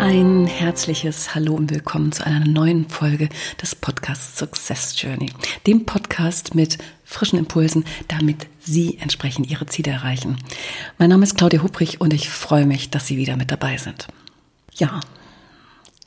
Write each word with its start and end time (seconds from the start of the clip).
Ein 0.00 0.46
herzliches 0.46 1.34
Hallo 1.34 1.52
und 1.52 1.70
willkommen 1.70 2.10
zu 2.10 2.24
einer 2.24 2.40
neuen 2.40 2.88
Folge 2.88 3.28
des 3.60 3.74
Podcasts 3.74 4.38
Success 4.38 4.94
Journey, 4.98 5.30
dem 5.66 5.84
Podcast 5.84 6.54
mit 6.54 6.78
frischen 7.04 7.38
Impulsen, 7.38 7.84
damit 8.08 8.46
Sie 8.60 8.96
entsprechend 8.96 9.50
Ihre 9.50 9.66
Ziele 9.66 9.92
erreichen. 9.92 10.38
Mein 10.96 11.10
Name 11.10 11.24
ist 11.24 11.36
Claudia 11.36 11.62
Hubrich 11.62 12.00
und 12.00 12.14
ich 12.14 12.30
freue 12.30 12.64
mich, 12.64 12.88
dass 12.88 13.08
Sie 13.08 13.18
wieder 13.18 13.36
mit 13.36 13.50
dabei 13.50 13.76
sind. 13.76 14.08
Ja, 14.72 15.00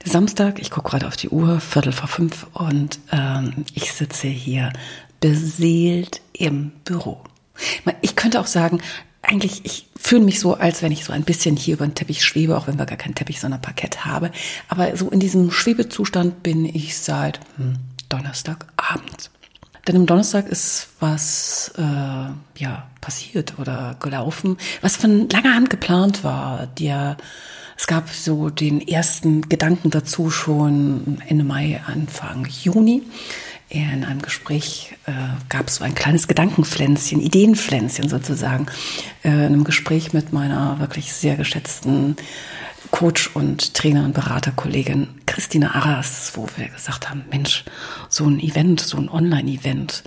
Samstag, 0.04 0.58
ich 0.58 0.72
gucke 0.72 0.90
gerade 0.90 1.08
auf 1.08 1.16
die 1.16 1.30
Uhr, 1.30 1.60
Viertel 1.60 1.92
vor 1.94 2.08
fünf 2.08 2.48
und 2.54 2.98
ähm, 3.12 3.64
ich 3.76 3.94
sitze 3.94 4.28
hier 4.28 4.74
beseelt 5.20 6.22
im 6.34 6.72
Büro. 6.84 7.24
Ich 8.02 8.16
könnte 8.16 8.40
auch 8.40 8.48
sagen, 8.48 8.82
eigentlich, 9.24 9.62
ich 9.64 9.88
fühle 9.96 10.24
mich 10.24 10.40
so, 10.40 10.54
als 10.54 10.82
wenn 10.82 10.92
ich 10.92 11.06
so 11.06 11.14
ein 11.14 11.24
bisschen 11.24 11.56
hier 11.56 11.76
über 11.76 11.88
den 11.88 11.96
Teppich 11.96 12.24
schwebe, 12.24 12.58
auch 12.58 12.68
wenn 12.68 12.78
wir 12.78 12.86
gar 12.86 12.98
keinen 12.98 13.16
Teppich, 13.16 13.40
sondern 13.40 13.62
Parkett 13.62 14.06
habe. 14.06 14.32
Aber 14.68 14.96
so 14.96 15.10
in 15.10 15.20
diesem 15.20 15.50
Schwebezustand 15.50 16.44
bin 16.44 16.66
ich 16.66 16.98
seit 16.98 17.40
hm, 17.58 17.78
Donnerstagabend. 18.10 19.32
Denn 19.88 19.96
am 19.96 20.06
Donnerstag 20.06 20.48
ist 20.48 20.90
was 21.00 21.74
äh, 21.78 21.82
ja 21.82 22.88
passiert 23.02 23.60
oder 23.60 23.96
gelaufen, 24.00 24.58
was 24.82 24.96
von 24.98 25.28
langer 25.30 25.56
Hand 25.56 25.70
geplant 25.70 26.24
war. 26.24 26.68
Der, 26.80 27.18
es 27.78 27.88
gab 27.88 28.10
so 28.10 28.50
den 28.50 28.86
ersten 28.86 29.42
Gedanken 29.50 29.90
dazu 29.90 30.30
schon 30.30 31.22
Ende 31.28 31.44
Mai, 31.44 31.82
Anfang 31.86 32.46
Juni 32.46 33.04
in 33.74 34.06
einem 34.06 34.22
Gespräch 34.22 34.96
äh, 35.06 35.12
gab 35.50 35.68
es 35.68 35.76
so 35.76 35.84
ein 35.84 35.96
kleines 35.96 36.28
Gedankenpflänzchen, 36.28 37.20
Ideenpflänzchen 37.20 38.08
sozusagen, 38.08 38.68
äh, 39.24 39.30
in 39.30 39.46
einem 39.46 39.64
Gespräch 39.64 40.14
mit 40.14 40.32
meiner 40.32 40.80
wirklich 40.80 41.14
sehr 41.14 41.36
geschätzten 41.36 42.16
Coach 42.92 43.32
und 43.34 43.74
Trainer 43.74 44.06
und 44.06 44.14
Beraterkollegin 44.14 45.08
Christina 45.26 45.74
Arras, 45.74 46.34
wo 46.36 46.48
wir 46.58 46.68
gesagt 46.68 47.10
haben, 47.10 47.24
Mensch, 47.32 47.66
so 48.10 48.26
ein 48.26 48.40
Event, 48.40 48.80
so 48.80 48.98
ein 48.98 49.10
Online-Event, 49.10 50.04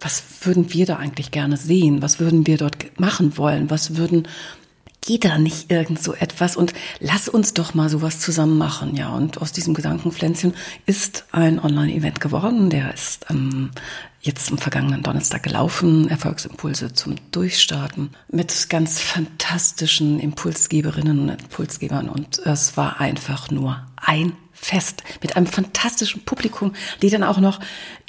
was 0.00 0.22
würden 0.42 0.72
wir 0.72 0.86
da 0.86 0.96
eigentlich 0.96 1.30
gerne 1.30 1.56
sehen? 1.56 2.02
Was 2.02 2.20
würden 2.20 2.46
wir 2.46 2.56
dort 2.56 2.98
machen 2.98 3.36
wollen? 3.36 3.70
Was 3.70 3.96
würden 3.96 4.28
geht 5.04 5.24
da 5.24 5.38
nicht 5.38 5.70
irgend 5.70 6.02
so 6.02 6.14
etwas 6.14 6.56
und 6.56 6.72
lass 7.00 7.28
uns 7.28 7.54
doch 7.54 7.74
mal 7.74 7.88
sowas 7.88 8.20
zusammen 8.20 8.58
machen, 8.58 8.96
ja. 8.96 9.10
Und 9.10 9.40
aus 9.40 9.52
diesem 9.52 9.74
Gedankenpflänzchen 9.74 10.54
ist 10.86 11.26
ein 11.32 11.58
Online-Event 11.58 12.20
geworden. 12.20 12.70
Der 12.70 12.92
ist 12.94 13.26
ähm, 13.30 13.70
jetzt 14.22 14.50
am 14.50 14.58
vergangenen 14.58 15.02
Donnerstag 15.02 15.42
gelaufen. 15.42 16.08
Erfolgsimpulse 16.08 16.92
zum 16.92 17.16
Durchstarten 17.30 18.10
mit 18.30 18.70
ganz 18.70 19.00
fantastischen 19.00 20.20
Impulsgeberinnen 20.20 21.20
und 21.20 21.42
Impulsgebern. 21.42 22.08
Und 22.08 22.38
es 22.38 22.76
war 22.76 23.00
einfach 23.00 23.50
nur 23.50 23.86
ein 23.96 24.32
Fest 24.64 25.04
mit 25.20 25.36
einem 25.36 25.46
fantastischen 25.46 26.24
Publikum, 26.24 26.72
die 27.02 27.10
dann 27.10 27.22
auch 27.22 27.38
noch 27.38 27.60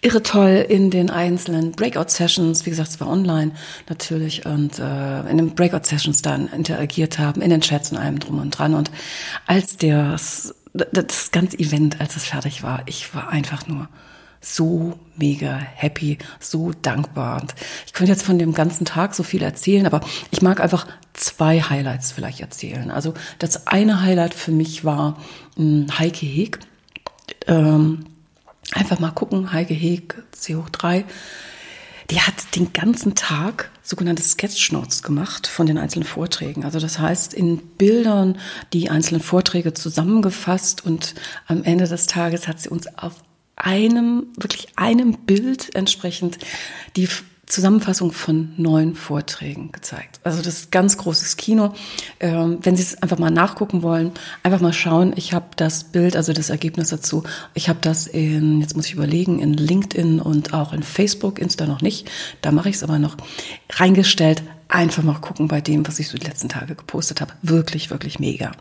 irre 0.01 0.23
toll 0.23 0.65
in 0.69 0.89
den 0.89 1.09
einzelnen 1.09 1.73
Breakout-Sessions, 1.73 2.65
wie 2.65 2.69
gesagt, 2.69 2.89
es 2.91 3.01
war 3.01 3.09
online 3.09 3.51
natürlich, 3.89 4.45
und 4.45 4.79
äh, 4.79 5.29
in 5.29 5.37
den 5.37 5.53
Breakout-Sessions 5.53 6.21
dann 6.21 6.47
interagiert 6.47 7.19
haben, 7.19 7.41
in 7.41 7.49
den 7.49 7.59
Chats 7.59 7.91
und 7.91 7.97
allem 7.97 8.19
drum 8.19 8.39
und 8.39 8.51
dran. 8.51 8.73
Und 8.73 8.89
als 9.45 9.75
das, 9.75 10.55
das 10.73 11.31
ganze 11.31 11.59
Event, 11.59 11.99
als 11.99 12.15
es 12.15 12.23
fertig 12.23 12.63
war, 12.63 12.83
ich 12.85 13.13
war 13.13 13.27
einfach 13.29 13.67
nur 13.67 13.89
so 14.45 14.99
mega 15.15 15.55
happy, 15.57 16.19
so 16.39 16.71
dankbar. 16.81 17.41
Und 17.41 17.55
ich 17.85 17.93
könnte 17.93 18.11
jetzt 18.11 18.23
von 18.23 18.37
dem 18.37 18.53
ganzen 18.53 18.85
Tag 18.85 19.15
so 19.15 19.23
viel 19.23 19.41
erzählen, 19.41 19.85
aber 19.87 20.01
ich 20.31 20.41
mag 20.41 20.59
einfach 20.59 20.87
zwei 21.13 21.61
Highlights 21.61 22.11
vielleicht 22.11 22.41
erzählen. 22.41 22.91
Also 22.91 23.13
das 23.39 23.67
eine 23.67 24.01
Highlight 24.01 24.33
für 24.33 24.51
mich 24.51 24.85
war 24.85 25.17
mh, 25.57 25.63
hm, 25.63 25.99
Heike 25.99 26.25
Heg. 26.25 26.59
Ähm, 27.47 28.05
einfach 28.73 28.99
mal 28.99 29.11
gucken, 29.11 29.51
Heike 29.51 29.73
Heg, 29.73 30.23
C 30.31 30.55
hoch 30.55 30.69
3. 30.69 31.05
Die 32.11 32.21
hat 32.21 32.55
den 32.55 32.71
ganzen 32.71 33.15
Tag 33.15 33.71
sogenannte 33.81 34.21
Sketchnotes 34.21 35.01
gemacht 35.01 35.47
von 35.47 35.65
den 35.65 35.79
einzelnen 35.79 36.05
Vorträgen. 36.05 36.63
Also 36.63 36.79
das 36.79 36.99
heißt, 36.99 37.33
in 37.33 37.57
Bildern 37.57 38.37
die 38.73 38.91
einzelnen 38.91 39.21
Vorträge 39.21 39.73
zusammengefasst 39.73 40.85
und 40.85 41.15
am 41.47 41.63
Ende 41.63 41.87
des 41.87 42.05
Tages 42.05 42.47
hat 42.47 42.59
sie 42.59 42.69
uns 42.69 42.87
auf 42.95 43.15
einem, 43.55 44.27
wirklich 44.37 44.67
einem 44.75 45.13
Bild 45.25 45.75
entsprechend 45.75 46.39
die 46.95 47.07
Zusammenfassung 47.45 48.11
von 48.11 48.53
neun 48.57 48.95
Vorträgen 48.95 49.71
gezeigt. 49.71 50.19
Also 50.23 50.41
das 50.41 50.61
ist 50.61 50.71
ganz 50.71 50.97
großes 50.97 51.37
Kino. 51.37 51.73
Ähm, 52.19 52.57
wenn 52.63 52.75
Sie 52.75 52.81
es 52.81 53.01
einfach 53.03 53.19
mal 53.19 53.29
nachgucken 53.29 53.83
wollen, 53.83 54.11
einfach 54.41 54.61
mal 54.61 54.73
schauen. 54.73 55.13
Ich 55.15 55.33
habe 55.33 55.45
das 55.55 55.85
Bild, 55.85 56.15
also 56.15 56.33
das 56.33 56.49
Ergebnis 56.49 56.89
dazu, 56.89 57.23
ich 57.53 57.69
habe 57.69 57.79
das 57.81 58.07
in, 58.07 58.61
jetzt 58.61 58.75
muss 58.75 58.87
ich 58.87 58.93
überlegen, 58.93 59.39
in 59.39 59.53
LinkedIn 59.53 60.19
und 60.19 60.53
auch 60.53 60.73
in 60.73 60.81
Facebook, 60.81 61.37
Insta 61.37 61.67
noch 61.67 61.81
nicht. 61.81 62.09
Da 62.41 62.51
mache 62.51 62.69
ich 62.69 62.75
es 62.77 62.83
aber 62.83 62.97
noch 62.97 63.15
reingestellt. 63.69 64.41
Einfach 64.67 65.03
mal 65.03 65.19
gucken 65.19 65.47
bei 65.47 65.61
dem, 65.61 65.87
was 65.87 65.99
ich 65.99 66.07
so 66.07 66.17
die 66.17 66.25
letzten 66.25 66.49
Tage 66.49 66.75
gepostet 66.75 67.21
habe. 67.21 67.33
Wirklich, 67.41 67.91
wirklich 67.91 68.19
mega. 68.19 68.51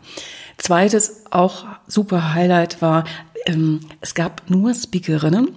Zweites, 0.57 1.23
auch 1.31 1.65
super 1.87 2.33
Highlight 2.33 2.81
war 2.81 3.05
ähm, 3.45 3.81
es 4.01 4.13
gab 4.15 4.49
nur 4.49 4.73
Speakerinnen. 4.73 5.49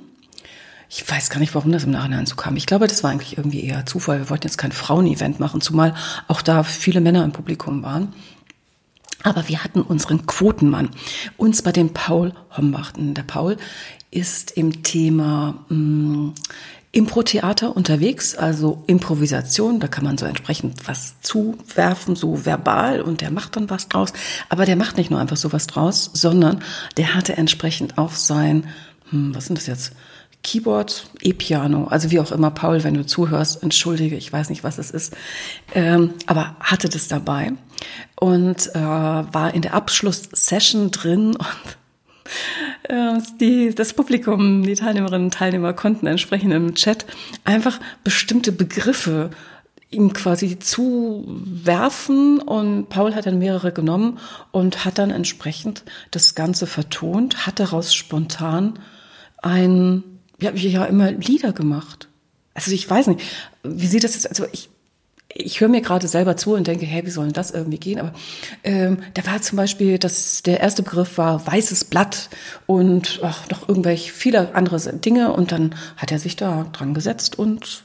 Ich 0.90 1.08
weiß 1.08 1.28
gar 1.30 1.40
nicht, 1.40 1.54
warum 1.54 1.72
das 1.72 1.84
im 1.84 1.90
Nachhinein 1.90 2.26
so 2.26 2.36
kam. 2.36 2.56
Ich 2.56 2.66
glaube, 2.66 2.86
das 2.86 3.02
war 3.02 3.10
eigentlich 3.10 3.36
irgendwie 3.36 3.64
eher 3.64 3.84
Zufall. 3.84 4.20
Wir 4.20 4.30
wollten 4.30 4.46
jetzt 4.46 4.56
kein 4.56 4.72
Frauen-Event 4.72 5.38
machen, 5.38 5.60
zumal 5.60 5.94
auch 6.28 6.40
da 6.40 6.62
viele 6.62 7.00
Männer 7.00 7.24
im 7.24 7.32
Publikum 7.32 7.82
waren. 7.82 8.14
Aber 9.22 9.48
wir 9.48 9.64
hatten 9.64 9.82
unseren 9.82 10.26
Quotenmann, 10.26 10.90
uns 11.36 11.60
bei 11.62 11.72
dem 11.72 11.92
Paul 11.92 12.32
Hombachten. 12.56 13.14
Der 13.14 13.24
Paul 13.24 13.56
ist 14.10 14.52
im 14.52 14.82
Thema 14.82 15.64
mh, 15.68 15.76
mm, 15.76 16.34
Impro-Theater 16.92 17.76
unterwegs, 17.76 18.34
also 18.34 18.82
Improvisation, 18.86 19.78
da 19.78 19.88
kann 19.88 20.04
man 20.04 20.16
so 20.16 20.24
entsprechend 20.24 20.88
was 20.88 21.20
zuwerfen, 21.20 22.16
so 22.16 22.46
verbal 22.46 23.02
und 23.02 23.20
der 23.20 23.30
macht 23.30 23.56
dann 23.56 23.68
was 23.68 23.88
draus. 23.88 24.12
Aber 24.48 24.64
der 24.64 24.76
macht 24.76 24.96
nicht 24.96 25.10
nur 25.10 25.20
einfach 25.20 25.36
so 25.36 25.52
was 25.52 25.66
draus, 25.66 26.10
sondern 26.14 26.62
der 26.96 27.14
hatte 27.14 27.36
entsprechend 27.36 27.98
auch 27.98 28.12
sein, 28.12 28.68
hm, 29.10 29.34
was 29.34 29.46
sind 29.46 29.58
das 29.58 29.66
jetzt? 29.66 29.92
Keyboard, 30.42 31.10
E-Piano, 31.20 31.88
also 31.88 32.10
wie 32.10 32.20
auch 32.20 32.32
immer, 32.32 32.50
Paul, 32.50 32.84
wenn 32.84 32.94
du 32.94 33.04
zuhörst, 33.04 33.62
entschuldige, 33.62 34.16
ich 34.16 34.32
weiß 34.32 34.48
nicht, 34.48 34.64
was 34.64 34.78
es 34.78 34.90
ist, 34.90 35.14
ähm, 35.74 36.14
aber 36.26 36.56
hatte 36.60 36.88
das 36.88 37.08
dabei 37.08 37.52
und 38.18 38.74
äh, 38.74 38.78
war 38.78 39.52
in 39.52 39.62
der 39.62 39.74
Abschlusssession 39.74 40.90
drin 40.90 41.36
und 41.36 41.78
die, 43.40 43.74
das 43.74 43.92
Publikum, 43.92 44.62
die 44.62 44.74
Teilnehmerinnen 44.74 45.26
und 45.26 45.34
Teilnehmer 45.34 45.72
konnten 45.72 46.06
entsprechend 46.06 46.52
im 46.52 46.74
Chat 46.74 47.06
einfach 47.44 47.80
bestimmte 48.04 48.52
Begriffe 48.52 49.30
ihm 49.90 50.12
quasi 50.12 50.58
zuwerfen 50.58 52.40
und 52.40 52.90
Paul 52.90 53.14
hat 53.14 53.26
dann 53.26 53.38
mehrere 53.38 53.72
genommen 53.72 54.18
und 54.50 54.84
hat 54.84 54.98
dann 54.98 55.10
entsprechend 55.10 55.84
das 56.10 56.34
Ganze 56.34 56.66
vertont, 56.66 57.46
hat 57.46 57.58
daraus 57.58 57.94
spontan 57.94 58.78
ein, 59.38 60.02
ja, 60.40 60.50
ja 60.52 60.84
immer 60.84 61.10
Lieder 61.12 61.52
gemacht. 61.52 62.08
Also 62.52 62.72
ich 62.72 62.88
weiß 62.88 63.06
nicht, 63.06 63.22
wie 63.62 63.86
sieht 63.86 64.04
das 64.04 64.14
jetzt, 64.14 64.28
also 64.28 64.44
ich 64.52 64.67
ich 65.38 65.60
höre 65.60 65.68
mir 65.68 65.80
gerade 65.80 66.08
selber 66.08 66.36
zu 66.36 66.54
und 66.54 66.66
denke, 66.66 66.84
hey, 66.84 67.06
wie 67.06 67.10
soll 67.10 67.26
denn 67.26 67.32
das 67.32 67.52
irgendwie 67.52 67.78
gehen? 67.78 68.00
Aber 68.00 68.12
ähm, 68.64 68.98
da 69.14 69.24
war 69.24 69.40
zum 69.40 69.56
Beispiel, 69.56 69.98
dass 69.98 70.42
der 70.42 70.60
erste 70.60 70.82
Begriff 70.82 71.16
war 71.16 71.46
weißes 71.46 71.84
Blatt 71.84 72.28
und 72.66 73.20
ach, 73.22 73.48
noch 73.48 73.68
irgendwelche 73.68 74.12
viele 74.12 74.54
andere 74.54 74.78
Dinge. 74.98 75.32
Und 75.32 75.52
dann 75.52 75.74
hat 75.96 76.10
er 76.10 76.18
sich 76.18 76.36
da 76.36 76.66
dran 76.72 76.92
gesetzt 76.92 77.38
und 77.38 77.84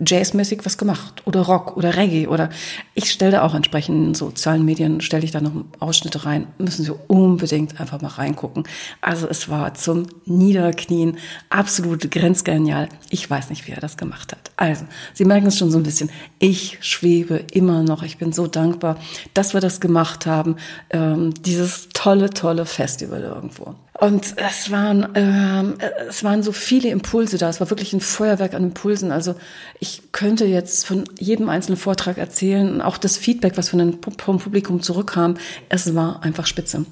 jazzmäßig 0.00 0.64
was 0.64 0.78
gemacht 0.78 1.22
oder 1.26 1.42
Rock 1.42 1.76
oder 1.76 1.96
Reggae 1.96 2.26
oder 2.26 2.50
ich 2.94 3.10
stelle 3.10 3.32
da 3.32 3.42
auch 3.42 3.54
entsprechend 3.54 4.08
in 4.08 4.14
sozialen 4.14 4.64
Medien, 4.64 5.00
stelle 5.00 5.24
ich 5.24 5.30
da 5.30 5.40
noch 5.40 5.52
Ausschnitte 5.78 6.24
rein, 6.24 6.46
müssen 6.58 6.84
Sie 6.84 6.92
unbedingt 7.08 7.80
einfach 7.80 8.00
mal 8.00 8.08
reingucken. 8.08 8.64
Also 9.00 9.28
es 9.28 9.48
war 9.48 9.74
zum 9.74 10.06
Niederknien 10.24 11.18
absolut 11.50 12.10
grenzgenial. 12.10 12.88
Ich 13.10 13.28
weiß 13.28 13.50
nicht, 13.50 13.66
wie 13.66 13.72
er 13.72 13.80
das 13.80 13.96
gemacht 13.96 14.32
hat. 14.32 14.50
Also, 14.56 14.84
Sie 15.14 15.24
merken 15.24 15.48
es 15.48 15.58
schon 15.58 15.70
so 15.70 15.78
ein 15.78 15.82
bisschen. 15.82 16.10
Ich 16.38 16.78
schwebe 16.80 17.44
immer 17.52 17.82
noch. 17.82 18.02
Ich 18.02 18.18
bin 18.18 18.32
so 18.32 18.46
dankbar, 18.46 18.96
dass 19.34 19.54
wir 19.54 19.60
das 19.60 19.80
gemacht 19.80 20.26
haben. 20.26 20.56
Ähm, 20.90 21.34
dieses 21.42 21.88
tolle, 21.92 22.30
tolle 22.30 22.66
Festival 22.66 23.22
irgendwo. 23.22 23.74
Und 23.98 24.34
es 24.36 24.70
waren, 24.70 25.14
äh, 25.14 25.86
es 26.08 26.24
waren 26.24 26.42
so 26.42 26.52
viele 26.52 26.88
Impulse 26.88 27.36
da. 27.36 27.48
Es 27.48 27.60
war 27.60 27.70
wirklich 27.70 27.92
ein 27.92 28.00
Feuerwerk 28.00 28.54
an 28.54 28.64
Impulsen. 28.64 29.12
Also 29.12 29.34
ich 29.80 30.12
könnte 30.12 30.46
jetzt 30.46 30.86
von 30.86 31.04
jedem 31.18 31.48
einzelnen 31.48 31.76
Vortrag 31.76 32.16
erzählen, 32.16 32.80
auch 32.80 32.96
das 32.96 33.16
Feedback, 33.16 33.56
was 33.56 33.68
von 33.68 33.78
dem 33.78 34.00
Publikum 34.00 34.80
zurückkam. 34.80 35.36
Es 35.68 35.94
war 35.94 36.22
einfach 36.22 36.46
spitze. 36.46 36.86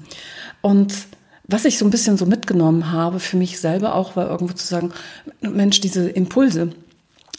Und 0.61 0.93
was 1.47 1.65
ich 1.65 1.77
so 1.77 1.85
ein 1.85 1.91
bisschen 1.91 2.17
so 2.17 2.25
mitgenommen 2.25 2.91
habe 2.91 3.19
für 3.19 3.35
mich 3.35 3.59
selber 3.59 3.95
auch, 3.95 4.15
war 4.15 4.29
irgendwo 4.29 4.53
zu 4.53 4.65
sagen, 4.65 4.93
Mensch, 5.41 5.81
diese 5.81 6.07
Impulse, 6.07 6.69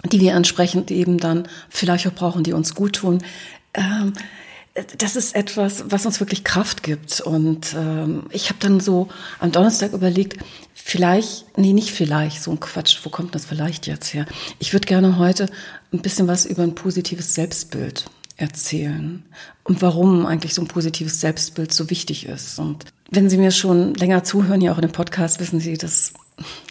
die 0.05 0.20
wir 0.20 0.35
entsprechend 0.35 0.91
eben 0.91 1.19
dann 1.19 1.49
vielleicht 1.70 2.06
auch 2.08 2.12
brauchen, 2.12 2.43
die 2.43 2.53
uns 2.53 2.75
gut 2.75 2.97
tun, 2.97 3.23
ähm, 3.75 4.12
das 4.98 5.16
ist 5.16 5.34
etwas, 5.34 5.84
was 5.88 6.06
uns 6.06 6.20
wirklich 6.20 6.44
Kraft 6.44 6.82
gibt. 6.82 7.20
Und 7.20 7.74
ähm, 7.76 8.24
ich 8.30 8.48
habe 8.48 8.58
dann 8.60 8.80
so 8.80 9.08
am 9.38 9.52
Donnerstag 9.52 9.92
überlegt, 9.92 10.38
vielleicht, 10.74 11.58
nee, 11.58 11.72
nicht 11.72 11.90
vielleicht, 11.90 12.42
so 12.42 12.50
ein 12.50 12.60
Quatsch, 12.60 12.98
wo 13.04 13.10
kommt 13.10 13.34
das 13.34 13.44
vielleicht 13.44 13.86
jetzt 13.86 14.14
her? 14.14 14.26
Ich 14.58 14.72
würde 14.72 14.86
gerne 14.86 15.19
heute 15.19 15.48
ein 15.92 16.00
bisschen 16.00 16.26
was 16.26 16.46
über 16.46 16.62
ein 16.62 16.74
positives 16.74 17.34
Selbstbild 17.34 18.06
erzählen 18.36 19.22
und 19.62 19.82
warum 19.82 20.24
eigentlich 20.26 20.54
so 20.54 20.62
ein 20.62 20.69
positives 20.69 21.20
Selbstbild 21.20 21.72
so 21.72 21.90
wichtig 21.90 22.26
ist. 22.26 22.58
Und 22.58 22.86
wenn 23.10 23.28
Sie 23.28 23.36
mir 23.36 23.50
schon 23.50 23.94
länger 23.94 24.24
zuhören, 24.24 24.62
ja 24.62 24.72
auch 24.72 24.78
in 24.78 24.82
dem 24.82 24.92
Podcast, 24.92 25.38
wissen 25.38 25.60
Sie, 25.60 25.76
dass 25.76 26.14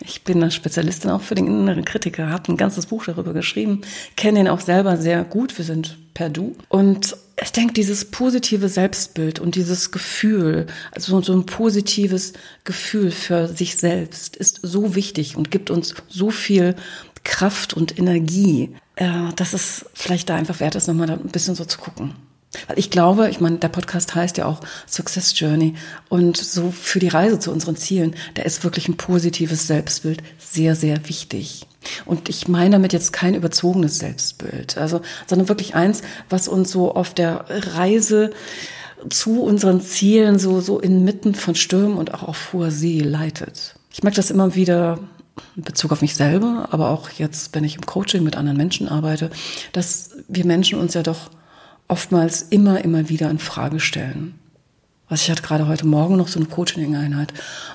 ich 0.02 0.24
bin 0.24 0.42
eine 0.42 0.52
Spezialistin 0.52 1.12
auch 1.12 1.22
für 1.22 1.36
den 1.36 1.48
inneren 1.48 1.86
Kritiker, 1.86 2.30
habe 2.30 2.52
ein 2.52 2.58
ganzes 2.58 2.86
Buch 2.86 3.06
darüber 3.06 3.34
geschrieben, 3.34 3.82
kenne 4.16 4.40
ihn 4.42 4.48
auch 4.48 4.60
selber 4.60 4.98
sehr 4.98 5.24
gut, 5.24 5.58
wir 5.58 5.66
sind 5.66 5.98
per 6.14 6.30
Du. 6.30 6.56
Und 6.70 7.16
ich 7.42 7.52
denke, 7.52 7.74
dieses 7.74 8.06
positive 8.06 8.70
Selbstbild 8.70 9.40
und 9.40 9.56
dieses 9.56 9.92
Gefühl, 9.92 10.68
also 10.92 11.22
so 11.22 11.34
ein 11.34 11.46
positives 11.46 12.34
Gefühl 12.64 13.12
für 13.12 13.48
sich 13.48 13.78
selbst 13.78 14.36
ist 14.36 14.60
so 14.62 14.96
wichtig 14.96 15.36
und 15.36 15.52
gibt 15.52 15.70
uns 15.70 15.96
so 16.08 16.30
viel 16.30 16.76
Kraft 17.24 17.74
und 17.74 17.98
Energie, 17.98 18.76
äh, 18.96 19.34
dass 19.36 19.54
es 19.54 19.86
vielleicht 19.94 20.30
da 20.30 20.36
einfach 20.36 20.60
wert 20.60 20.76
ist, 20.76 20.88
nochmal 20.88 21.10
ein 21.10 21.20
bisschen 21.30 21.56
so 21.56 21.66
zu 21.66 21.80
gucken. 21.80 22.14
Weil 22.68 22.78
ich 22.78 22.90
glaube, 22.90 23.30
ich 23.30 23.40
meine, 23.40 23.58
der 23.58 23.70
Podcast 23.70 24.14
heißt 24.14 24.38
ja 24.38 24.46
auch 24.46 24.60
Success 24.88 25.38
Journey 25.40 25.76
und 26.10 26.38
so 26.38 26.72
für 26.72 27.00
die 27.00 27.08
Reise 27.08 27.40
zu 27.40 27.52
unseren 27.52 27.78
Zielen, 27.78 28.16
da 28.34 28.44
ist 28.44 28.64
wirklich 28.64 28.90
ein 28.90 28.98
positives 28.98 29.68
Selbstbild 29.68 30.22
sehr, 30.38 30.76
sehr 30.76 31.08
wichtig. 31.08 31.68
Und 32.06 32.30
ich 32.30 32.48
meine 32.48 32.72
damit 32.72 32.94
jetzt 32.94 33.14
kein 33.14 33.36
überzogenes 33.36 34.00
Selbstbild, 34.00 34.78
also, 34.78 35.02
sondern 35.28 35.50
wirklich 35.50 35.76
eins, 35.76 36.02
was 36.30 36.48
uns 36.48 36.72
so 36.72 36.94
auf 36.94 37.14
der 37.14 37.46
Reise 37.50 38.32
zu 39.10 39.42
unseren 39.42 39.82
Zielen 39.82 40.38
so, 40.38 40.62
so 40.62 40.80
inmitten 40.80 41.34
von 41.34 41.56
Stürmen 41.56 41.98
und 41.98 42.14
auch 42.14 42.24
auf 42.24 42.54
hoher 42.54 42.70
See 42.70 43.00
leitet. 43.00 43.76
Ich 43.92 44.04
merke 44.04 44.18
das 44.18 44.30
immer 44.30 44.56
wieder 44.56 45.00
in 45.56 45.64
Bezug 45.64 45.92
auf 45.92 46.02
mich 46.02 46.16
selber, 46.16 46.68
aber 46.72 46.90
auch 46.90 47.10
jetzt, 47.10 47.56
wenn 47.56 47.64
ich 47.64 47.76
im 47.76 47.86
Coaching 47.86 48.24
mit 48.24 48.36
anderen 48.36 48.58
Menschen 48.58 48.88
arbeite, 48.88 49.32
dass 49.72 50.12
wir 50.28 50.46
Menschen 50.46 50.80
uns 50.80 50.94
ja 50.94 51.02
doch 51.02 51.32
oftmals 51.92 52.42
immer, 52.42 52.84
immer 52.84 53.10
wieder 53.10 53.30
in 53.30 53.38
Frage 53.38 53.80
stellen. 53.80 54.40
Was 55.10 55.24
ich 55.24 55.30
hatte 55.30 55.42
gerade 55.42 55.68
heute 55.68 55.86
Morgen 55.86 56.16
noch 56.16 56.30
so 56.30 56.40
eine 56.40 56.48
Coaching-Einheit 56.48 57.34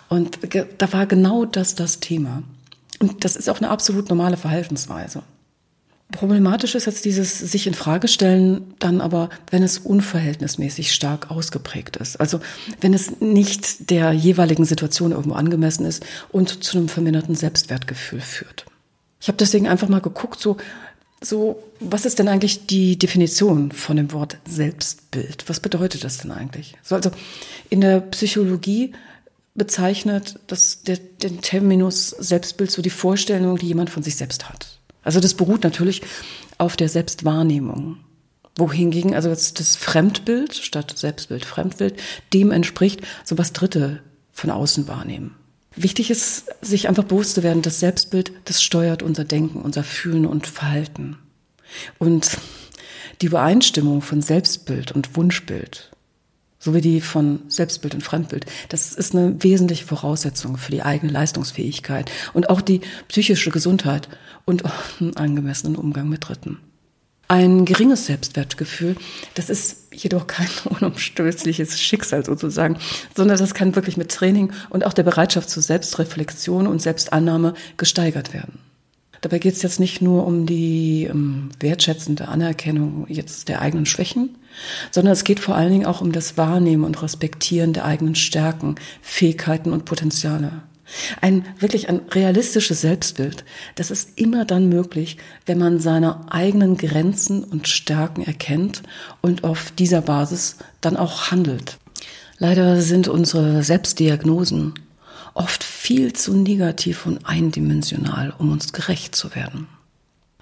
und 0.09 0.39
da 0.79 0.93
war 0.93 1.07
genau 1.07 1.45
das 1.45 1.75
das 1.75 2.01
Thema. 2.01 2.43
Und 2.99 3.25
das 3.27 3.37
ist 3.37 3.51
auch 3.51 3.59
eine 3.59 3.69
absolut 3.69 4.09
normale 4.09 4.39
Verhaltensweise. 4.39 5.23
Problematisch 6.13 6.75
ist 6.75 6.87
jetzt 6.87 7.05
dieses 7.05 7.39
sich 7.39 7.67
in 7.67 7.75
Frage 7.75 8.09
stellen, 8.09 8.73
dann 8.79 9.03
aber, 9.03 9.29
wenn 9.51 9.63
es 9.63 9.79
unverhältnismäßig 9.79 10.95
stark 10.95 11.31
ausgeprägt 11.31 11.97
ist. 11.97 12.19
Also 12.19 12.41
wenn 12.81 12.95
es 12.95 13.21
nicht 13.21 13.91
der 13.91 14.13
jeweiligen 14.13 14.65
Situation 14.65 15.11
irgendwo 15.11 15.35
angemessen 15.35 15.85
ist 15.85 16.07
und 16.31 16.65
zu 16.65 16.79
einem 16.79 16.89
verminderten 16.89 17.35
Selbstwertgefühl 17.35 18.21
führt. 18.23 18.65
Ich 19.21 19.29
habe 19.29 19.37
deswegen 19.39 19.67
einfach 19.67 19.89
mal 19.89 20.01
geguckt, 20.01 20.41
so, 20.41 20.57
so, 21.21 21.63
was 21.81 22.05
ist 22.05 22.19
denn 22.19 22.29
eigentlich 22.29 22.67
die 22.67 22.99
Definition 22.99 23.73
von 23.73 23.97
dem 23.97 24.13
Wort 24.13 24.37
Selbstbild? 24.47 25.45
Was 25.49 25.61
bedeutet 25.61 26.05
das 26.05 26.19
denn 26.19 26.31
eigentlich? 26.31 26.75
So, 26.83 26.95
also 26.95 27.11
in 27.71 27.81
der 27.81 28.01
Psychologie 28.01 28.93
bezeichnet 29.55 30.39
das, 30.47 30.83
der, 30.83 30.99
den 30.99 31.41
Terminus 31.41 32.11
Selbstbild 32.11 32.71
so 32.71 32.83
die 32.83 32.91
Vorstellung, 32.91 33.57
die 33.57 33.67
jemand 33.67 33.91
von 33.91 34.03
sich 34.03 34.17
selbst 34.17 34.49
hat. 34.49 34.79
Also 35.03 35.21
das 35.21 35.35
beruht 35.35 35.65
natürlich 35.65 36.03
auf 36.59 36.77
der 36.77 36.89
Selbstwahrnehmung. 36.89 37.99
Wohingegen 38.59 39.15
also 39.15 39.29
das 39.31 39.77
Fremdbild 39.77 40.55
statt 40.55 40.95
Selbstbild, 40.97 41.45
Fremdbild, 41.45 41.99
dem 42.33 42.51
entspricht, 42.51 43.01
so 43.25 43.37
was 43.39 43.53
Dritte 43.53 44.01
von 44.33 44.51
außen 44.51 44.89
wahrnehmen. 44.89 45.35
Wichtig 45.77 46.11
ist, 46.11 46.47
sich 46.63 46.89
einfach 46.89 47.05
bewusst 47.05 47.35
zu 47.35 47.43
werden, 47.43 47.63
das 47.63 47.81
Selbstbild, 47.81 48.33
das 48.47 48.63
steuert 48.63 49.03
unser 49.03 49.25
Denken, 49.25 49.61
unser 49.61 49.85
Fühlen 49.85 50.27
und 50.27 50.47
Verhalten. 50.47 51.19
Und 51.99 52.39
die 53.21 53.27
Übereinstimmung 53.27 54.03
von 54.03 54.23
Selbstbild 54.23 54.93
und 54.93 55.17
Wunschbild 55.17 55.91
sowie 56.59 56.81
die 56.81 57.01
von 57.01 57.43
Selbstbild 57.49 57.95
und 57.95 58.03
Fremdbild. 58.03 58.47
Das 58.71 58.93
ist 58.93 59.15
eine 59.15 59.43
wesentliche 59.43 59.85
Voraussetzung 59.85 60.57
für 60.57 60.73
die 60.73 60.83
eigene 60.83 61.13
Leistungsfähigkeit 61.13 62.11
und 62.33 62.51
auch 62.51 62.61
die 62.61 62.81
psychische 63.09 63.51
Gesundheit 63.51 64.09
und 64.45 64.65
einen 65.01 65.17
angemessenen 65.17 65.77
Umgang 65.77 66.09
mit 66.09 66.27
Dritten. 66.27 66.59
Ein 67.29 67.65
geringes 67.65 68.07
Selbstwertgefühl, 68.07 68.97
das 69.35 69.51
ist 69.51 69.93
jedoch 69.93 70.27
kein 70.27 70.49
unumstößliches 70.65 71.81
Schicksal 71.81 72.25
sozusagen, 72.25 72.79
sondern 73.17 73.39
das 73.39 73.55
kann 73.55 73.75
wirklich 73.75 73.97
mit 73.97 74.11
Training 74.11 74.53
und 74.71 74.85
auch 74.85 74.93
der 74.93 75.03
Bereitschaft 75.03 75.51
zur 75.51 75.63
Selbstreflexion 75.63 76.67
und 76.67 76.81
Selbstannahme 76.81 77.55
gesteigert 77.77 78.33
werden. 78.33 78.61
Dabei 79.23 79.41
geht 79.41 79.55
es 79.55 79.63
jetzt 79.63 79.81
nicht 79.81 80.03
nur 80.03 80.25
um 80.25 80.47
die 80.47 81.09
um, 81.11 81.19
ähm, 81.19 81.51
wertschätzende 81.59 82.29
Anerkennung 82.29 83.07
jetzt 83.09 83.49
der 83.49 83.61
eigenen 83.61 83.87
Schwächen, 83.87 84.37
sondern 84.93 85.13
es 85.13 85.25
geht 85.25 85.41
vor 85.41 85.57
allen 85.57 85.73
Dingen 85.73 85.87
auch 85.87 86.01
um 86.01 86.13
das 86.13 86.37
Wahrnehmen 86.37 86.85
und 86.85 87.03
Respektieren 87.03 87.73
der 87.73 87.87
eigenen 87.87 88.15
Stärken, 88.15 88.77
Fähigkeiten 89.03 89.73
und 89.73 89.85
Potenziale. 89.85 90.53
Ein 91.21 91.45
wirklich 91.59 91.89
ein 91.89 92.01
realistisches 92.13 92.81
Selbstbild, 92.81 93.45
das 93.75 93.91
ist 93.91 94.19
immer 94.19 94.45
dann 94.45 94.69
möglich, 94.69 95.17
wenn 95.45 95.59
man 95.59 95.81
seine 95.81 96.31
eigenen 96.31 96.77
Grenzen 96.77 97.45
und 97.45 97.69
Stärken 97.69 98.23
erkennt 98.23 98.83
und 99.21 99.45
auf 99.45 99.73
dieser 99.73 100.01
Basis 100.01 100.57
dann 100.81 100.97
auch 100.97 101.31
handelt. 101.31 101.79
Leider 102.39 102.81
sind 102.81 103.09
unsere 103.09 103.63
Selbstdiagnosen 103.63 104.75
oft 105.35 105.65
viel 105.65 106.13
zu 106.13 106.35
negativ 106.35 107.07
und 107.07 107.27
eindimensional, 107.27 108.33
um 108.39 108.53
uns 108.53 108.73
gerecht 108.73 109.15
zu 109.15 109.35
werden. 109.35 109.69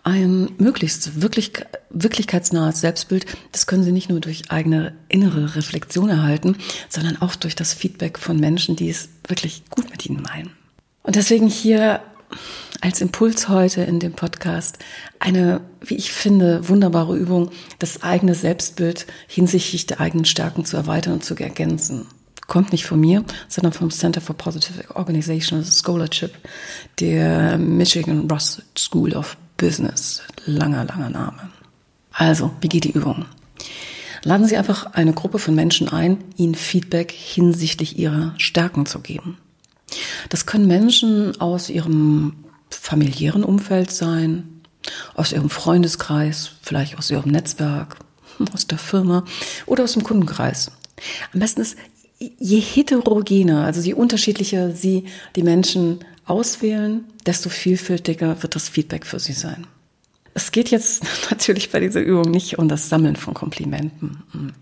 Ein 0.04 0.50
möglichst 0.58 1.23
wirklich, 1.23 1.52
wirklichkeitsnahes 1.88 2.80
Selbstbild, 2.80 3.25
das 3.52 3.66
können 3.66 3.84
Sie 3.84 3.92
nicht 3.92 4.11
nur 4.11 4.20
durch 4.20 4.50
eigene 4.50 4.94
innere 5.08 5.56
Reflexion 5.56 6.11
erhalten, 6.11 6.56
sondern 6.90 7.20
auch 7.23 7.34
durch 7.34 7.54
das 7.54 7.73
Feedback 7.73 8.18
von 8.18 8.38
Menschen, 8.38 8.76
die 8.76 8.90
es 8.90 9.08
wirklich 9.26 9.64
gut 9.70 9.90
mit 9.90 10.04
Ihnen 10.04 10.23
meinen. 10.23 10.50
Und 11.02 11.16
deswegen 11.16 11.49
hier 11.49 12.00
als 12.82 13.00
Impuls 13.00 13.49
heute 13.49 13.82
in 13.82 13.99
dem 13.99 14.12
Podcast 14.12 14.78
eine, 15.20 15.62
wie 15.80 15.94
ich 15.94 16.12
finde, 16.12 16.68
wunderbare 16.68 17.16
Übung, 17.16 17.50
das 17.78 18.02
eigene 18.02 18.34
Selbstbild 18.34 19.06
hinsichtlich 19.26 19.87
der 19.87 20.00
eigenen 20.00 20.26
Stärken 20.26 20.66
zu 20.66 20.76
erweitern 20.76 21.14
und 21.14 21.25
zu 21.25 21.34
ergänzen 21.34 22.06
kommt 22.46 22.73
nicht 22.73 22.84
von 22.84 23.00
mir, 23.00 23.25
sondern 23.49 23.73
vom 23.73 23.90
Center 23.90 24.20
for 24.20 24.37
Positive 24.37 24.94
Organizational 24.94 25.64
Scholarship 25.64 26.32
der 27.00 27.58
Michigan 27.58 28.28
Ross 28.30 28.62
School 28.76 29.14
of 29.14 29.37
Business. 29.56 30.23
Langer, 30.46 30.84
langer 30.84 31.11
Name. 31.11 31.50
Also, 32.12 32.50
wie 32.61 32.68
geht 32.68 32.84
die 32.84 32.92
Übung? 32.92 33.25
Laden 34.23 34.46
Sie 34.46 34.56
einfach 34.56 34.94
eine 34.94 35.12
Gruppe 35.12 35.38
von 35.38 35.54
Menschen 35.54 35.88
ein, 35.88 36.25
ihnen 36.37 36.54
Feedback 36.54 37.12
hinsichtlich 37.12 37.99
ihrer 37.99 38.34
Stärken 38.38 38.87
zu 38.87 39.00
geben. 39.00 39.38
Das 40.30 40.46
können 40.46 40.66
Menschen 40.66 41.40
aus 41.40 41.68
ihrem 41.68 42.34
familiären 42.70 43.44
Umfeld 43.44 43.90
sein, 43.90 44.62
aus 45.14 45.32
ihrem 45.32 45.50
Freundeskreis, 45.50 46.52
vielleicht 46.62 46.99
aus 46.99 47.11
ihrem 47.11 47.30
Netzwerk, 47.30 47.96
aus 48.54 48.66
der 48.66 48.78
Firma 48.78 49.25
oder 49.66 49.84
aus 49.84 49.92
dem 49.92 50.02
Kundenkreis. 50.02 50.70
Am 51.32 51.40
besten 51.40 51.61
ist 51.61 51.76
je 52.18 52.61
heterogener, 52.61 53.64
also 53.64 53.80
je 53.80 53.94
unterschiedlicher 53.94 54.70
Sie 54.70 55.04
die 55.37 55.42
Menschen 55.42 56.00
auswählen, 56.24 57.04
desto 57.26 57.48
vielfältiger 57.48 58.42
wird 58.42 58.54
das 58.54 58.68
Feedback 58.68 59.06
für 59.06 59.18
Sie 59.18 59.32
sein. 59.32 59.66
Es 60.34 60.52
geht 60.52 60.70
jetzt 60.70 61.04
natürlich 61.30 61.70
bei 61.70 61.80
dieser 61.80 62.00
Übung 62.00 62.30
nicht 62.30 62.58
um 62.58 62.68
das 62.68 62.88
Sammeln 62.88 63.16
von 63.16 63.34
Komplimenten, 63.34 64.22
hm, 64.32 64.52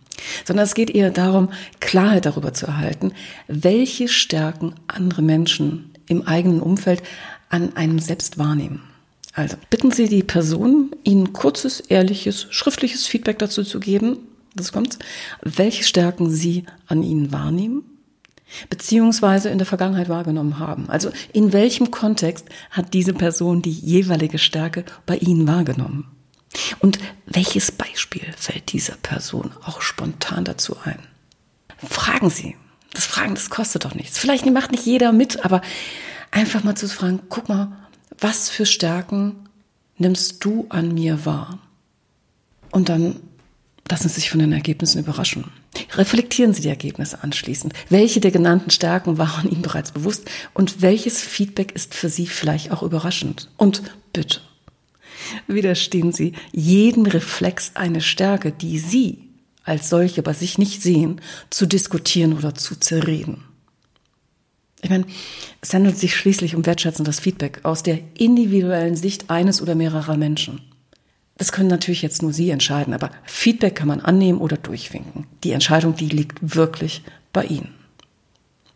sondern 0.44 0.64
es 0.64 0.74
geht 0.74 0.90
eher 0.90 1.10
darum, 1.10 1.50
Klarheit 1.80 2.26
darüber 2.26 2.52
zu 2.52 2.66
erhalten, 2.66 3.12
welche 3.48 4.08
Stärken 4.08 4.74
andere 4.86 5.22
Menschen 5.22 5.90
im 6.08 6.26
eigenen 6.26 6.60
Umfeld 6.60 7.02
an 7.48 7.76
einem 7.76 7.98
selbst 7.98 8.38
wahrnehmen. 8.38 8.82
Also 9.34 9.56
bitten 9.70 9.90
Sie 9.90 10.08
die 10.08 10.22
Person, 10.22 10.94
Ihnen 11.04 11.32
kurzes, 11.32 11.80
ehrliches, 11.80 12.46
schriftliches 12.50 13.06
Feedback 13.06 13.38
dazu 13.38 13.62
zu 13.62 13.80
geben, 13.80 14.18
das 14.54 14.72
kommt, 14.72 14.98
welche 15.42 15.84
Stärken 15.84 16.30
Sie 16.30 16.64
an 16.86 17.02
Ihnen 17.02 17.32
wahrnehmen, 17.32 17.84
beziehungsweise 18.68 19.48
in 19.48 19.58
der 19.58 19.66
Vergangenheit 19.66 20.08
wahrgenommen 20.08 20.58
haben. 20.58 20.88
Also 20.88 21.10
in 21.32 21.52
welchem 21.52 21.90
Kontext 21.90 22.46
hat 22.70 22.94
diese 22.94 23.14
Person 23.14 23.62
die 23.62 23.70
jeweilige 23.70 24.38
Stärke 24.38 24.84
bei 25.06 25.16
Ihnen 25.16 25.46
wahrgenommen? 25.46 26.06
Und 26.80 26.98
welches 27.26 27.72
Beispiel 27.72 28.26
fällt 28.36 28.72
dieser 28.72 28.96
Person 28.96 29.52
auch 29.64 29.80
spontan 29.80 30.44
dazu 30.44 30.76
ein? 30.84 30.98
Fragen 31.78 32.30
Sie. 32.30 32.56
Das 32.92 33.06
Fragen, 33.06 33.34
das 33.34 33.48
kostet 33.48 33.84
doch 33.86 33.94
nichts. 33.94 34.18
Vielleicht 34.18 34.44
macht 34.46 34.70
nicht 34.70 34.84
jeder 34.84 35.12
mit, 35.12 35.44
aber 35.44 35.62
einfach 36.30 36.62
mal 36.62 36.76
zu 36.76 36.88
fragen, 36.88 37.20
guck 37.30 37.48
mal, 37.48 37.72
was 38.18 38.50
für 38.50 38.66
Stärken 38.66 39.48
nimmst 39.96 40.44
du 40.44 40.66
an 40.68 40.92
mir 40.92 41.24
wahr? 41.24 41.58
Und 42.70 42.88
dann 42.88 43.16
lassen 43.88 44.08
Sie 44.08 44.16
sich 44.16 44.30
von 44.30 44.40
den 44.40 44.52
Ergebnissen 44.52 44.98
überraschen. 44.98 45.44
Reflektieren 45.94 46.54
Sie 46.54 46.62
die 46.62 46.68
Ergebnisse 46.68 47.22
anschließend. 47.22 47.72
Welche 47.88 48.20
der 48.20 48.30
genannten 48.30 48.70
Stärken 48.70 49.18
waren 49.18 49.50
Ihnen 49.50 49.62
bereits 49.62 49.92
bewusst 49.92 50.30
und 50.54 50.82
welches 50.82 51.20
Feedback 51.20 51.72
ist 51.72 51.94
für 51.94 52.08
Sie 52.08 52.26
vielleicht 52.26 52.70
auch 52.70 52.82
überraschend? 52.82 53.50
Und 53.56 53.82
bitte, 54.12 54.40
widerstehen 55.46 56.12
Sie 56.12 56.32
jeden 56.52 57.06
Reflex 57.06 57.72
eine 57.74 58.00
Stärke, 58.00 58.52
die 58.52 58.78
Sie 58.78 59.28
als 59.64 59.88
solche 59.88 60.22
bei 60.22 60.32
sich 60.32 60.58
nicht 60.58 60.82
sehen, 60.82 61.20
zu 61.50 61.66
diskutieren 61.66 62.36
oder 62.36 62.54
zu 62.54 62.76
zerreden. 62.76 63.44
Ich 64.82 64.90
meine, 64.90 65.06
es 65.60 65.72
handelt 65.72 65.96
sich 65.96 66.16
schließlich 66.16 66.56
um 66.56 66.66
wertschätzendes 66.66 67.20
Feedback 67.20 67.60
aus 67.62 67.84
der 67.84 68.00
individuellen 68.18 68.96
Sicht 68.96 69.30
eines 69.30 69.62
oder 69.62 69.76
mehrerer 69.76 70.16
Menschen. 70.16 70.60
Das 71.38 71.52
können 71.52 71.68
natürlich 71.68 72.02
jetzt 72.02 72.22
nur 72.22 72.32
Sie 72.32 72.50
entscheiden, 72.50 72.94
aber 72.94 73.10
Feedback 73.24 73.74
kann 73.74 73.88
man 73.88 74.00
annehmen 74.00 74.40
oder 74.40 74.56
durchwinken. 74.56 75.26
Die 75.44 75.52
Entscheidung, 75.52 75.96
die 75.96 76.08
liegt 76.08 76.38
wirklich 76.54 77.02
bei 77.32 77.44
Ihnen. 77.44 77.74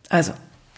Also, 0.08 0.32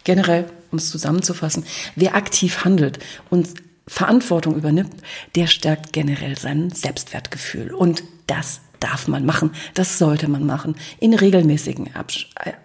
generell, 0.05 0.47
um 0.71 0.79
es 0.79 0.91
zusammenzufassen, 0.91 1.65
wer 1.95 2.15
aktiv 2.15 2.65
handelt 2.65 2.99
und 3.31 3.49
Verantwortung 3.87 4.57
übernimmt, 4.57 4.95
der 5.35 5.47
stärkt 5.47 5.93
generell 5.93 6.37
sein 6.39 6.71
Selbstwertgefühl. 6.71 7.73
Und 7.73 8.03
das 8.27 8.61
darf 8.81 9.09
man 9.09 9.25
machen, 9.25 9.53
das 9.75 9.99
sollte 9.99 10.29
man 10.29 10.47
machen, 10.47 10.77
in 11.01 11.15
regelmäßigen 11.15 11.91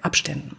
Abständen. 0.01 0.57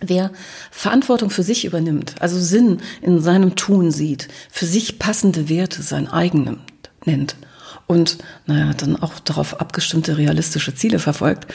Wer 0.00 0.32
Verantwortung 0.70 1.28
für 1.28 1.42
sich 1.42 1.66
übernimmt, 1.66 2.14
also 2.20 2.38
Sinn 2.38 2.80
in 3.02 3.20
seinem 3.20 3.54
Tun 3.54 3.90
sieht, 3.90 4.28
für 4.50 4.64
sich 4.64 4.98
passende 4.98 5.48
Werte 5.50 5.82
sein 5.82 6.08
eigenem 6.08 6.60
nennt 7.04 7.36
und 7.86 8.18
naja, 8.46 8.72
dann 8.74 8.96
auch 8.96 9.18
darauf 9.18 9.60
abgestimmte 9.60 10.16
realistische 10.16 10.74
Ziele 10.74 10.98
verfolgt, 10.98 11.52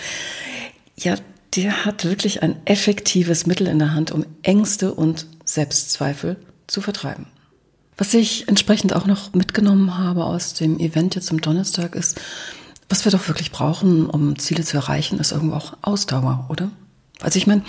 ja, 0.97 1.15
der 1.55 1.85
hat 1.85 2.03
wirklich 2.03 2.43
ein 2.43 2.57
effektives 2.65 3.45
Mittel 3.45 3.67
in 3.67 3.79
der 3.79 3.93
Hand, 3.93 4.11
um 4.11 4.25
Ängste 4.41 4.93
und 4.93 5.27
Selbstzweifel 5.45 6.35
zu 6.67 6.81
vertreiben. 6.81 7.27
Was 7.97 8.13
ich 8.13 8.49
entsprechend 8.49 8.93
auch 8.93 9.05
noch 9.05 9.33
mitgenommen 9.33 9.97
habe 9.97 10.25
aus 10.25 10.53
dem 10.53 10.79
Event 10.79 11.15
jetzt 11.15 11.31
am 11.31 11.39
Donnerstag 11.39 11.95
ist, 11.95 12.19
was 12.89 13.05
wir 13.05 13.11
doch 13.11 13.27
wirklich 13.29 13.51
brauchen, 13.51 14.05
um 14.05 14.37
Ziele 14.37 14.63
zu 14.63 14.75
erreichen, 14.75 15.19
ist 15.19 15.31
irgendwo 15.31 15.55
auch 15.55 15.77
Ausdauer, 15.81 16.47
oder? 16.49 16.69
Also 17.21 17.37
ich 17.37 17.47
meine, 17.47 17.63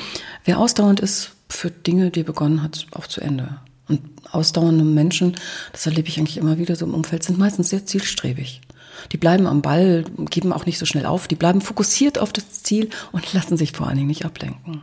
wer 0.45 0.59
ausdauernd 0.59 0.99
ist 0.99 1.31
für 1.49 1.71
Dinge, 1.71 2.11
die 2.11 2.21
er 2.21 2.25
begonnen 2.25 2.63
hat, 2.63 2.87
auch 2.91 3.07
zu 3.07 3.21
Ende. 3.21 3.61
Und 3.89 4.01
ausdauernde 4.33 4.85
Menschen, 4.85 5.37
das 5.73 5.87
erlebe 5.87 6.09
ich 6.09 6.19
eigentlich 6.19 6.39
immer 6.39 6.59
wieder 6.59 6.77
so 6.77 6.85
im 6.85 6.95
Umfeld, 6.95 7.23
sind 7.23 7.39
meistens 7.39 7.71
sehr 7.71 7.87
zielstrebig. 7.87 8.61
Die 9.13 9.17
bleiben 9.17 9.47
am 9.47 9.63
Ball, 9.63 10.05
geben 10.31 10.53
auch 10.53 10.67
nicht 10.67 10.79
so 10.79 10.87
schnell 10.87 11.07
auf, 11.07 11.29
die 11.29 11.37
bleiben 11.37 11.61
fokussiert 11.61 12.19
auf 12.19 12.33
das 12.33 12.63
Ziel 12.63 12.91
und 13.13 13.33
lassen 13.33 13.57
sich 13.57 13.73
vor 13.73 13.87
allen 13.87 13.97
Dingen 13.97 14.09
nicht 14.09 14.25
ablenken. 14.25 14.83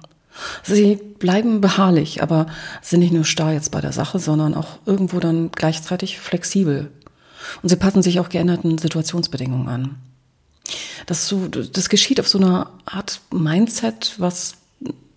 Sie 0.63 0.95
bleiben 1.19 1.61
beharrlich, 1.61 2.23
aber 2.23 2.47
sind 2.81 3.01
nicht 3.01 3.13
nur 3.13 3.25
starr 3.25 3.53
jetzt 3.53 3.71
bei 3.71 3.81
der 3.81 3.91
Sache, 3.91 4.19
sondern 4.19 4.55
auch 4.55 4.79
irgendwo 4.85 5.19
dann 5.19 5.51
gleichzeitig 5.51 6.19
flexibel. 6.19 6.91
Und 7.61 7.69
sie 7.69 7.75
passen 7.75 8.01
sich 8.01 8.19
auch 8.19 8.29
geänderten 8.29 8.77
Situationsbedingungen 8.77 9.67
an. 9.67 9.95
Das, 11.05 11.27
so, 11.27 11.47
das 11.47 11.89
geschieht 11.89 12.19
auf 12.19 12.27
so 12.27 12.37
einer 12.37 12.71
Art 12.85 13.21
Mindset, 13.31 14.15
was 14.17 14.55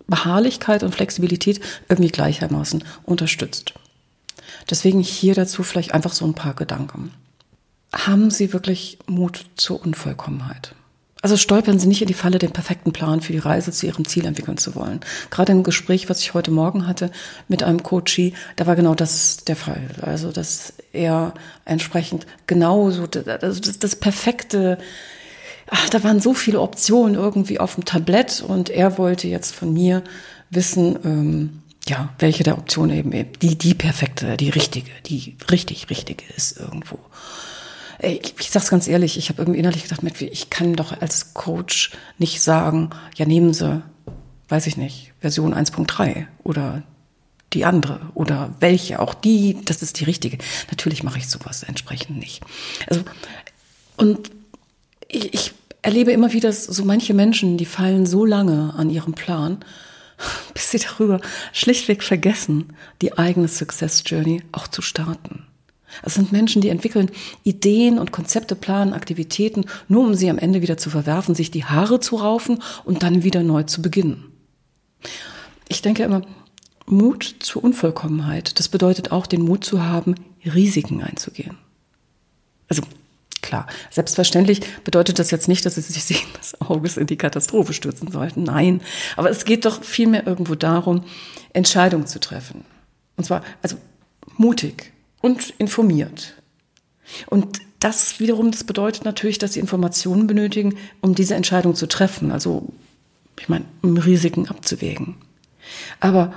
Beharrlichkeit 0.07 0.83
und 0.83 0.95
Flexibilität 0.95 1.59
irgendwie 1.89 2.11
gleichermaßen 2.11 2.83
unterstützt. 3.03 3.73
Deswegen 4.69 4.99
hier 5.01 5.35
dazu 5.35 5.63
vielleicht 5.63 5.93
einfach 5.93 6.13
so 6.13 6.25
ein 6.25 6.33
paar 6.33 6.53
Gedanken. 6.53 7.11
Haben 7.93 8.31
Sie 8.31 8.53
wirklich 8.53 8.99
Mut 9.07 9.45
zur 9.55 9.81
Unvollkommenheit? 9.81 10.75
Also 11.21 11.35
stolpern 11.35 11.79
Sie 11.79 11.87
nicht 11.87 12.01
in 12.01 12.07
die 12.07 12.13
Falle, 12.13 12.37
den 12.37 12.51
perfekten 12.51 12.93
Plan 12.93 13.21
für 13.21 13.33
die 13.33 13.39
Reise 13.39 13.71
zu 13.71 13.87
Ihrem 13.87 14.07
Ziel 14.07 14.25
entwickeln 14.25 14.57
zu 14.57 14.75
wollen. 14.75 14.99
Gerade 15.31 15.51
im 15.51 15.63
Gespräch, 15.63 16.09
was 16.09 16.19
ich 16.19 16.33
heute 16.33 16.51
Morgen 16.51 16.85
hatte 16.87 17.11
mit 17.47 17.63
einem 17.63 17.81
Coachie, 17.81 18.33
da 18.55 18.67
war 18.67 18.75
genau 18.75 18.93
das 18.93 19.43
der 19.45 19.55
Fall. 19.55 19.89
Also, 20.01 20.31
dass 20.31 20.73
er 20.93 21.33
entsprechend 21.65 22.27
genauso 22.45 23.07
das, 23.07 23.25
das, 23.39 23.79
das 23.79 23.95
perfekte 23.95 24.77
ach, 25.69 25.89
da 25.89 26.03
waren 26.03 26.19
so 26.19 26.33
viele 26.33 26.61
Optionen 26.61 27.15
irgendwie 27.15 27.59
auf 27.59 27.75
dem 27.75 27.85
Tablett 27.85 28.41
und 28.41 28.69
er 28.69 28.97
wollte 28.97 29.27
jetzt 29.27 29.53
von 29.53 29.73
mir 29.73 30.03
wissen, 30.49 30.97
ähm, 31.03 31.61
ja, 31.87 32.09
welche 32.19 32.43
der 32.43 32.57
Optionen 32.57 32.97
eben, 32.97 33.31
die, 33.41 33.57
die 33.57 33.73
perfekte, 33.73 34.37
die 34.37 34.49
richtige, 34.49 34.91
die 35.05 35.37
richtig 35.49 35.89
richtige 35.89 36.25
ist 36.35 36.59
irgendwo. 36.59 36.99
Ich, 37.99 38.35
ich 38.39 38.51
sag's 38.51 38.69
ganz 38.69 38.87
ehrlich, 38.87 39.17
ich 39.17 39.29
habe 39.29 39.41
irgendwie 39.41 39.59
innerlich 39.59 39.83
gedacht, 39.83 40.01
ich 40.21 40.49
kann 40.49 40.75
doch 40.75 41.01
als 41.01 41.33
Coach 41.33 41.91
nicht 42.17 42.41
sagen, 42.41 42.91
ja, 43.15 43.25
nehmen 43.25 43.53
Sie, 43.53 43.81
weiß 44.49 44.67
ich 44.67 44.77
nicht, 44.77 45.13
Version 45.19 45.53
1.3 45.53 46.27
oder 46.43 46.83
die 47.53 47.65
andere 47.65 48.01
oder 48.13 48.53
welche, 48.59 48.99
auch 48.99 49.13
die, 49.13 49.57
das 49.65 49.81
ist 49.81 49.99
die 49.99 50.03
richtige. 50.03 50.37
Natürlich 50.69 51.03
mache 51.03 51.17
ich 51.17 51.27
sowas 51.27 51.63
entsprechend 51.63 52.19
nicht. 52.19 52.41
Also, 52.87 53.03
und 53.95 54.29
ich, 55.07 55.33
ich 55.33 55.51
erlebe 55.81 56.11
immer 56.11 56.33
wieder 56.33 56.51
so 56.51 56.83
manche 56.85 57.13
Menschen, 57.13 57.57
die 57.57 57.65
fallen 57.65 58.05
so 58.05 58.25
lange 58.25 58.73
an 58.75 58.89
ihrem 58.89 59.13
Plan, 59.13 59.59
bis 60.53 60.71
sie 60.71 60.79
darüber 60.79 61.21
schlichtweg 61.53 62.03
vergessen, 62.03 62.73
die 63.01 63.17
eigene 63.17 63.47
Success 63.47 64.03
Journey 64.05 64.43
auch 64.51 64.67
zu 64.67 64.81
starten. 64.81 65.43
Es 66.03 66.15
sind 66.15 66.31
Menschen, 66.31 66.61
die 66.61 66.69
entwickeln 66.69 67.09
Ideen 67.43 67.97
und 67.97 68.11
Konzepte, 68.11 68.55
planen 68.55 68.93
Aktivitäten, 68.93 69.65
nur 69.87 70.03
um 70.03 70.13
sie 70.15 70.29
am 70.29 70.37
Ende 70.37 70.61
wieder 70.61 70.77
zu 70.77 70.89
verwerfen, 70.89 71.33
sich 71.33 71.49
die 71.49 71.65
Haare 71.65 71.99
zu 71.99 72.17
raufen 72.17 72.61
und 72.83 73.03
dann 73.03 73.23
wieder 73.23 73.41
neu 73.41 73.63
zu 73.63 73.81
beginnen. 73.81 74.25
Ich 75.69 75.81
denke 75.81 76.03
immer, 76.03 76.21
Mut 76.85 77.35
zur 77.39 77.63
Unvollkommenheit, 77.63 78.59
das 78.59 78.69
bedeutet 78.69 79.11
auch 79.11 79.27
den 79.27 79.41
Mut 79.41 79.63
zu 79.63 79.83
haben, 79.83 80.15
Risiken 80.45 81.01
einzugehen. 81.01 81.57
Also 82.69 82.81
Klar, 83.41 83.67
selbstverständlich 83.91 84.61
bedeutet 84.83 85.19
das 85.19 85.31
jetzt 85.31 85.47
nicht, 85.47 85.65
dass 85.65 85.75
sie 85.75 85.81
sich 85.81 86.03
sehen 86.03 86.27
des 86.39 86.59
Auges 86.61 86.97
in 86.97 87.07
die 87.07 87.17
Katastrophe 87.17 87.73
stürzen 87.73 88.11
sollten. 88.11 88.43
Nein, 88.43 88.81
aber 89.15 89.29
es 89.29 89.45
geht 89.45 89.65
doch 89.65 89.83
vielmehr 89.83 90.25
irgendwo 90.25 90.55
darum, 90.55 91.03
Entscheidungen 91.53 92.07
zu 92.07 92.19
treffen. 92.19 92.65
Und 93.15 93.25
zwar, 93.25 93.43
also 93.61 93.77
mutig 94.37 94.91
und 95.21 95.53
informiert. 95.57 96.35
Und 97.27 97.59
das 97.79 98.19
wiederum, 98.19 98.51
das 98.51 98.63
bedeutet 98.63 99.05
natürlich, 99.05 99.37
dass 99.37 99.53
sie 99.53 99.59
Informationen 99.59 100.27
benötigen, 100.27 100.77
um 101.01 101.15
diese 101.15 101.35
Entscheidung 101.35 101.75
zu 101.75 101.87
treffen. 101.87 102.31
Also, 102.31 102.73
ich 103.39 103.49
meine, 103.49 103.65
um 103.81 103.97
Risiken 103.97 104.47
abzuwägen. 104.47 105.15
Aber 105.99 106.33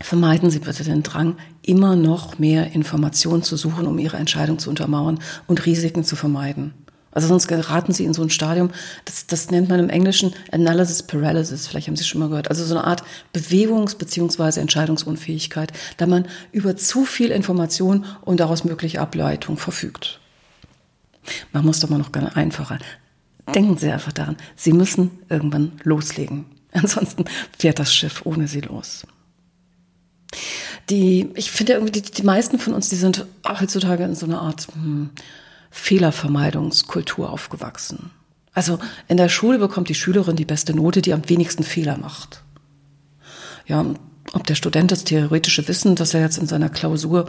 Vermeiden 0.00 0.50
Sie 0.50 0.58
bitte 0.58 0.84
den 0.84 1.02
Drang, 1.02 1.36
immer 1.62 1.96
noch 1.96 2.38
mehr 2.38 2.72
Informationen 2.72 3.42
zu 3.42 3.56
suchen, 3.56 3.86
um 3.86 3.98
Ihre 3.98 4.16
Entscheidung 4.16 4.58
zu 4.58 4.70
untermauern 4.70 5.20
und 5.46 5.64
Risiken 5.66 6.04
zu 6.04 6.16
vermeiden. 6.16 6.74
Also 7.12 7.28
sonst 7.28 7.46
geraten 7.46 7.92
Sie 7.92 8.04
in 8.04 8.14
so 8.14 8.22
ein 8.22 8.30
Stadium, 8.30 8.70
das, 9.04 9.26
das 9.26 9.50
nennt 9.50 9.68
man 9.68 9.78
im 9.78 9.90
Englischen 9.90 10.32
Analysis 10.50 11.02
Paralysis, 11.02 11.66
vielleicht 11.66 11.88
haben 11.88 11.96
Sie 11.96 12.04
schon 12.04 12.20
mal 12.20 12.30
gehört. 12.30 12.48
Also 12.48 12.64
so 12.64 12.74
eine 12.74 12.84
Art 12.84 13.02
Bewegungs- 13.34 13.96
bzw. 13.96 14.60
Entscheidungsunfähigkeit, 14.60 15.72
da 15.98 16.06
man 16.06 16.26
über 16.52 16.76
zu 16.76 17.04
viel 17.04 17.30
Information 17.30 18.06
und 18.22 18.40
daraus 18.40 18.64
mögliche 18.64 19.00
Ableitung 19.00 19.58
verfügt. 19.58 20.20
Man 21.52 21.64
muss 21.66 21.80
doch 21.80 21.90
mal 21.90 21.98
noch 21.98 22.12
ganz 22.12 22.34
einfacher. 22.34 22.78
Denken 23.54 23.76
Sie 23.76 23.90
einfach 23.90 24.12
daran, 24.12 24.36
Sie 24.56 24.72
müssen 24.72 25.10
irgendwann 25.28 25.72
loslegen. 25.84 26.46
Ansonsten 26.72 27.26
fährt 27.56 27.78
das 27.78 27.94
Schiff 27.94 28.22
ohne 28.24 28.48
Sie 28.48 28.62
los 28.62 29.04
die, 30.90 31.30
ich 31.34 31.50
finde 31.50 31.74
irgendwie, 31.74 32.00
die, 32.00 32.02
die 32.02 32.22
meisten 32.22 32.58
von 32.58 32.74
uns, 32.74 32.88
die 32.88 32.96
sind 32.96 33.26
heutzutage 33.46 34.04
in 34.04 34.14
so 34.14 34.26
einer 34.26 34.40
Art 34.40 34.66
hm, 34.72 35.10
Fehlervermeidungskultur 35.70 37.30
aufgewachsen. 37.30 38.10
Also 38.54 38.78
in 39.08 39.16
der 39.16 39.28
Schule 39.28 39.58
bekommt 39.58 39.88
die 39.88 39.94
Schülerin 39.94 40.36
die 40.36 40.44
beste 40.44 40.74
Note, 40.74 41.00
die 41.00 41.12
am 41.12 41.28
wenigsten 41.28 41.62
Fehler 41.62 41.96
macht. 41.96 42.42
Ja, 43.66 43.86
ob 44.32 44.46
der 44.46 44.54
Student 44.54 44.90
das 44.90 45.04
theoretische 45.04 45.66
Wissen, 45.68 45.94
das 45.94 46.14
er 46.14 46.20
jetzt 46.20 46.38
in 46.38 46.46
seiner 46.46 46.68
Klausur 46.68 47.28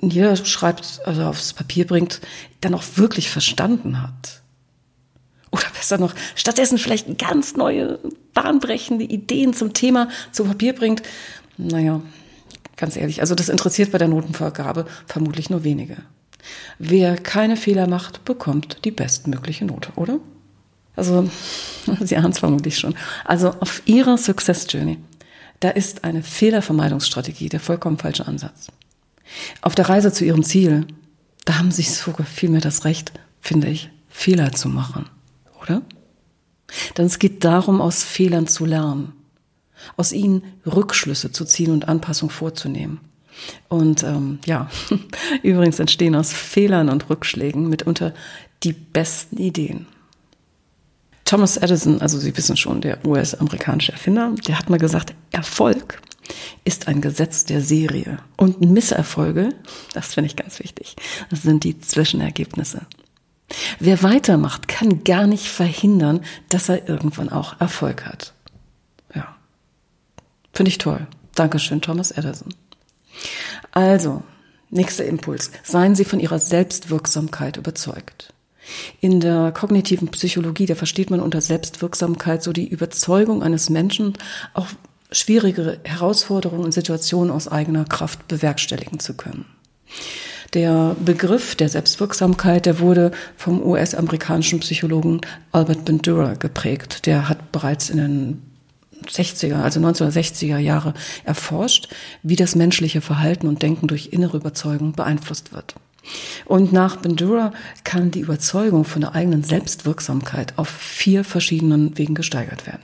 niederschreibt, 0.00 1.00
also 1.04 1.24
aufs 1.24 1.52
Papier 1.52 1.86
bringt, 1.86 2.20
dann 2.60 2.74
auch 2.74 2.82
wirklich 2.96 3.30
verstanden 3.30 4.02
hat. 4.02 4.42
Oder 5.50 5.66
besser 5.76 5.98
noch, 5.98 6.14
stattdessen 6.34 6.78
vielleicht 6.78 7.18
ganz 7.18 7.56
neue, 7.56 7.98
bahnbrechende 8.32 9.04
Ideen 9.04 9.52
zum 9.52 9.74
Thema 9.74 10.08
zu 10.32 10.44
Papier 10.44 10.74
bringt. 10.74 11.02
Naja, 11.58 12.00
ganz 12.82 12.96
ehrlich, 12.96 13.20
also 13.20 13.36
das 13.36 13.48
interessiert 13.48 13.92
bei 13.92 13.98
der 13.98 14.08
Notenvergabe 14.08 14.86
vermutlich 15.06 15.50
nur 15.50 15.62
wenige. 15.62 15.98
Wer 16.80 17.16
keine 17.16 17.56
Fehler 17.56 17.86
macht, 17.86 18.24
bekommt 18.24 18.84
die 18.84 18.90
bestmögliche 18.90 19.64
Note, 19.64 19.92
oder? 19.94 20.18
Also, 20.96 21.30
Sie 22.00 22.16
ahnen 22.16 22.32
es 22.32 22.40
vermutlich 22.40 22.76
schon. 22.76 22.96
Also 23.24 23.50
auf 23.60 23.82
Ihrer 23.86 24.18
Success 24.18 24.66
Journey, 24.68 24.98
da 25.60 25.70
ist 25.70 26.02
eine 26.02 26.24
Fehlervermeidungsstrategie 26.24 27.48
der 27.48 27.60
vollkommen 27.60 27.98
falsche 27.98 28.26
Ansatz. 28.26 28.66
Auf 29.60 29.76
der 29.76 29.88
Reise 29.88 30.12
zu 30.12 30.24
Ihrem 30.24 30.42
Ziel, 30.42 30.88
da 31.44 31.60
haben 31.60 31.70
Sie 31.70 31.82
sogar 31.82 32.26
vielmehr 32.26 32.60
das 32.60 32.84
Recht, 32.84 33.12
finde 33.40 33.68
ich, 33.68 33.90
Fehler 34.08 34.50
zu 34.50 34.68
machen, 34.68 35.08
oder? 35.62 35.82
Denn 36.98 37.06
es 37.06 37.20
geht 37.20 37.44
darum, 37.44 37.80
aus 37.80 38.02
Fehlern 38.02 38.48
zu 38.48 38.66
lernen, 38.66 39.12
aus 39.96 40.12
ihnen 40.12 40.42
Rückschlüsse 40.66 41.32
zu 41.32 41.44
ziehen 41.44 41.72
und 41.72 41.88
Anpassung 41.88 42.30
vorzunehmen. 42.30 43.00
Und 43.68 44.02
ähm, 44.02 44.38
ja, 44.44 44.70
übrigens 45.42 45.78
entstehen 45.78 46.14
aus 46.14 46.32
Fehlern 46.32 46.88
und 46.88 47.08
Rückschlägen 47.08 47.68
mitunter 47.68 48.14
die 48.62 48.72
besten 48.72 49.38
Ideen. 49.38 49.86
Thomas 51.24 51.56
Edison, 51.56 52.00
also 52.02 52.18
Sie 52.18 52.36
wissen 52.36 52.56
schon, 52.56 52.82
der 52.82 53.04
US-amerikanische 53.06 53.92
Erfinder, 53.92 54.34
der 54.46 54.58
hat 54.58 54.68
mal 54.68 54.78
gesagt, 54.78 55.14
Erfolg 55.30 56.02
ist 56.64 56.88
ein 56.88 57.00
Gesetz 57.00 57.44
der 57.44 57.62
Serie. 57.62 58.18
Und 58.36 58.60
Misserfolge, 58.60 59.50
das 59.94 60.14
finde 60.14 60.26
ich 60.26 60.36
ganz 60.36 60.58
wichtig, 60.58 60.94
sind 61.30 61.64
die 61.64 61.80
Zwischenergebnisse. 61.80 62.82
Wer 63.78 64.02
weitermacht, 64.02 64.68
kann 64.68 65.04
gar 65.04 65.26
nicht 65.26 65.48
verhindern, 65.48 66.20
dass 66.48 66.68
er 66.68 66.88
irgendwann 66.88 67.28
auch 67.28 67.60
Erfolg 67.60 68.06
hat. 68.06 68.34
Finde 70.52 70.68
ich 70.68 70.78
toll. 70.78 71.06
Dankeschön, 71.34 71.80
Thomas 71.80 72.10
Edison. 72.10 72.54
Also, 73.70 74.22
nächster 74.70 75.04
Impuls. 75.04 75.50
Seien 75.62 75.94
Sie 75.94 76.04
von 76.04 76.20
Ihrer 76.20 76.38
Selbstwirksamkeit 76.38 77.56
überzeugt. 77.56 78.32
In 79.00 79.20
der 79.20 79.52
kognitiven 79.52 80.08
Psychologie, 80.08 80.66
da 80.66 80.74
versteht 80.74 81.10
man 81.10 81.20
unter 81.20 81.40
Selbstwirksamkeit 81.40 82.42
so 82.42 82.52
die 82.52 82.68
Überzeugung 82.68 83.42
eines 83.42 83.70
Menschen, 83.70 84.14
auch 84.54 84.68
schwierige 85.10 85.80
Herausforderungen 85.84 86.64
und 86.64 86.72
Situationen 86.72 87.30
aus 87.30 87.48
eigener 87.48 87.84
Kraft 87.84 88.28
bewerkstelligen 88.28 89.00
zu 89.00 89.14
können. 89.14 89.46
Der 90.54 90.96
Begriff 91.02 91.54
der 91.54 91.70
Selbstwirksamkeit, 91.70 92.66
der 92.66 92.78
wurde 92.78 93.10
vom 93.36 93.62
US-amerikanischen 93.62 94.60
Psychologen 94.60 95.22
Albert 95.50 95.84
Bandura 95.86 96.34
geprägt. 96.34 97.06
Der 97.06 97.28
hat 97.28 97.52
bereits 97.52 97.88
in 97.88 97.96
den 97.96 98.51
60er, 99.08 99.62
also 99.62 99.80
1960er 99.80 100.58
Jahre 100.58 100.94
erforscht, 101.24 101.88
wie 102.22 102.36
das 102.36 102.54
menschliche 102.54 103.00
Verhalten 103.00 103.48
und 103.48 103.62
Denken 103.62 103.86
durch 103.86 104.08
innere 104.12 104.36
Überzeugung 104.36 104.92
beeinflusst 104.92 105.52
wird. 105.52 105.74
Und 106.46 106.72
nach 106.72 106.96
Bandura 106.96 107.52
kann 107.84 108.10
die 108.10 108.20
Überzeugung 108.20 108.84
von 108.84 109.02
der 109.02 109.14
eigenen 109.14 109.44
Selbstwirksamkeit 109.44 110.54
auf 110.56 110.68
vier 110.68 111.24
verschiedenen 111.24 111.96
Wegen 111.96 112.14
gesteigert 112.14 112.66
werden. 112.66 112.82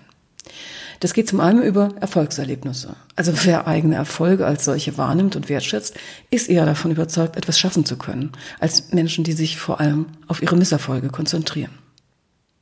Das 1.00 1.14
geht 1.14 1.28
zum 1.28 1.38
einen 1.38 1.62
über 1.62 1.94
Erfolgserlebnisse. 2.00 2.96
Also 3.14 3.32
wer 3.44 3.68
eigene 3.68 3.94
Erfolge 3.94 4.46
als 4.46 4.64
solche 4.64 4.98
wahrnimmt 4.98 5.37
und 5.37 5.48
wertschätzt, 5.48 5.94
ist 6.30 6.48
eher 6.48 6.66
davon 6.66 6.90
überzeugt, 6.90 7.37
etwas 7.37 7.58
schaffen 7.58 7.84
zu 7.84 7.96
können, 7.96 8.32
als 8.58 8.92
Menschen, 8.92 9.22
die 9.22 9.32
sich 9.32 9.58
vor 9.58 9.80
allem 9.80 10.06
auf 10.26 10.42
ihre 10.42 10.56
Misserfolge 10.56 11.08
konzentrieren. 11.10 11.70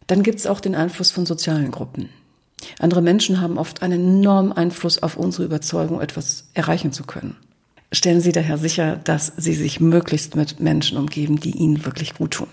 Dann 0.07 0.23
gibt 0.23 0.39
es 0.39 0.47
auch 0.47 0.61
den 0.61 0.75
Einfluss 0.75 1.11
von 1.11 1.25
sozialen 1.25 1.71
Gruppen. 1.71 2.11
Andere 2.79 3.03
Menschen 3.03 3.41
haben 3.41 3.59
oft 3.59 3.83
einen 3.83 4.19
enormen 4.21 4.53
Einfluss 4.53 5.03
auf 5.03 5.17
unsere 5.17 5.45
Überzeugung, 5.45 6.01
etwas 6.01 6.49
erreichen 6.55 6.93
zu 6.93 7.05
können. 7.05 7.37
Stellen 7.93 8.21
Sie 8.21 8.33
daher 8.33 8.59
sicher, 8.59 8.97
dass 8.97 9.33
Sie 9.37 9.55
sich 9.55 9.81
möglichst 9.81 10.37
mit 10.37 10.61
Menschen 10.61 10.99
umgeben, 10.99 11.39
die 11.39 11.57
Ihnen 11.57 11.85
wirklich 11.85 12.15
gut 12.15 12.33
tun. 12.33 12.49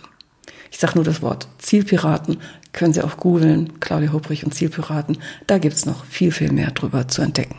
Ich 0.72 0.80
sage 0.80 0.96
nur 0.96 1.04
das 1.04 1.22
Wort 1.22 1.48
Zielpiraten, 1.58 2.38
können 2.72 2.94
Sie 2.94 3.02
auch 3.02 3.18
googeln, 3.18 3.80
Claudia 3.80 4.12
Hubrich 4.12 4.44
und 4.44 4.54
Zielpiraten. 4.54 5.18
Da 5.48 5.58
gibt's 5.58 5.86
noch 5.86 6.06
viel, 6.06 6.32
viel 6.32 6.52
mehr 6.52 6.72
drüber 6.72 7.08
zu 7.08 7.22
entdecken. 7.22 7.58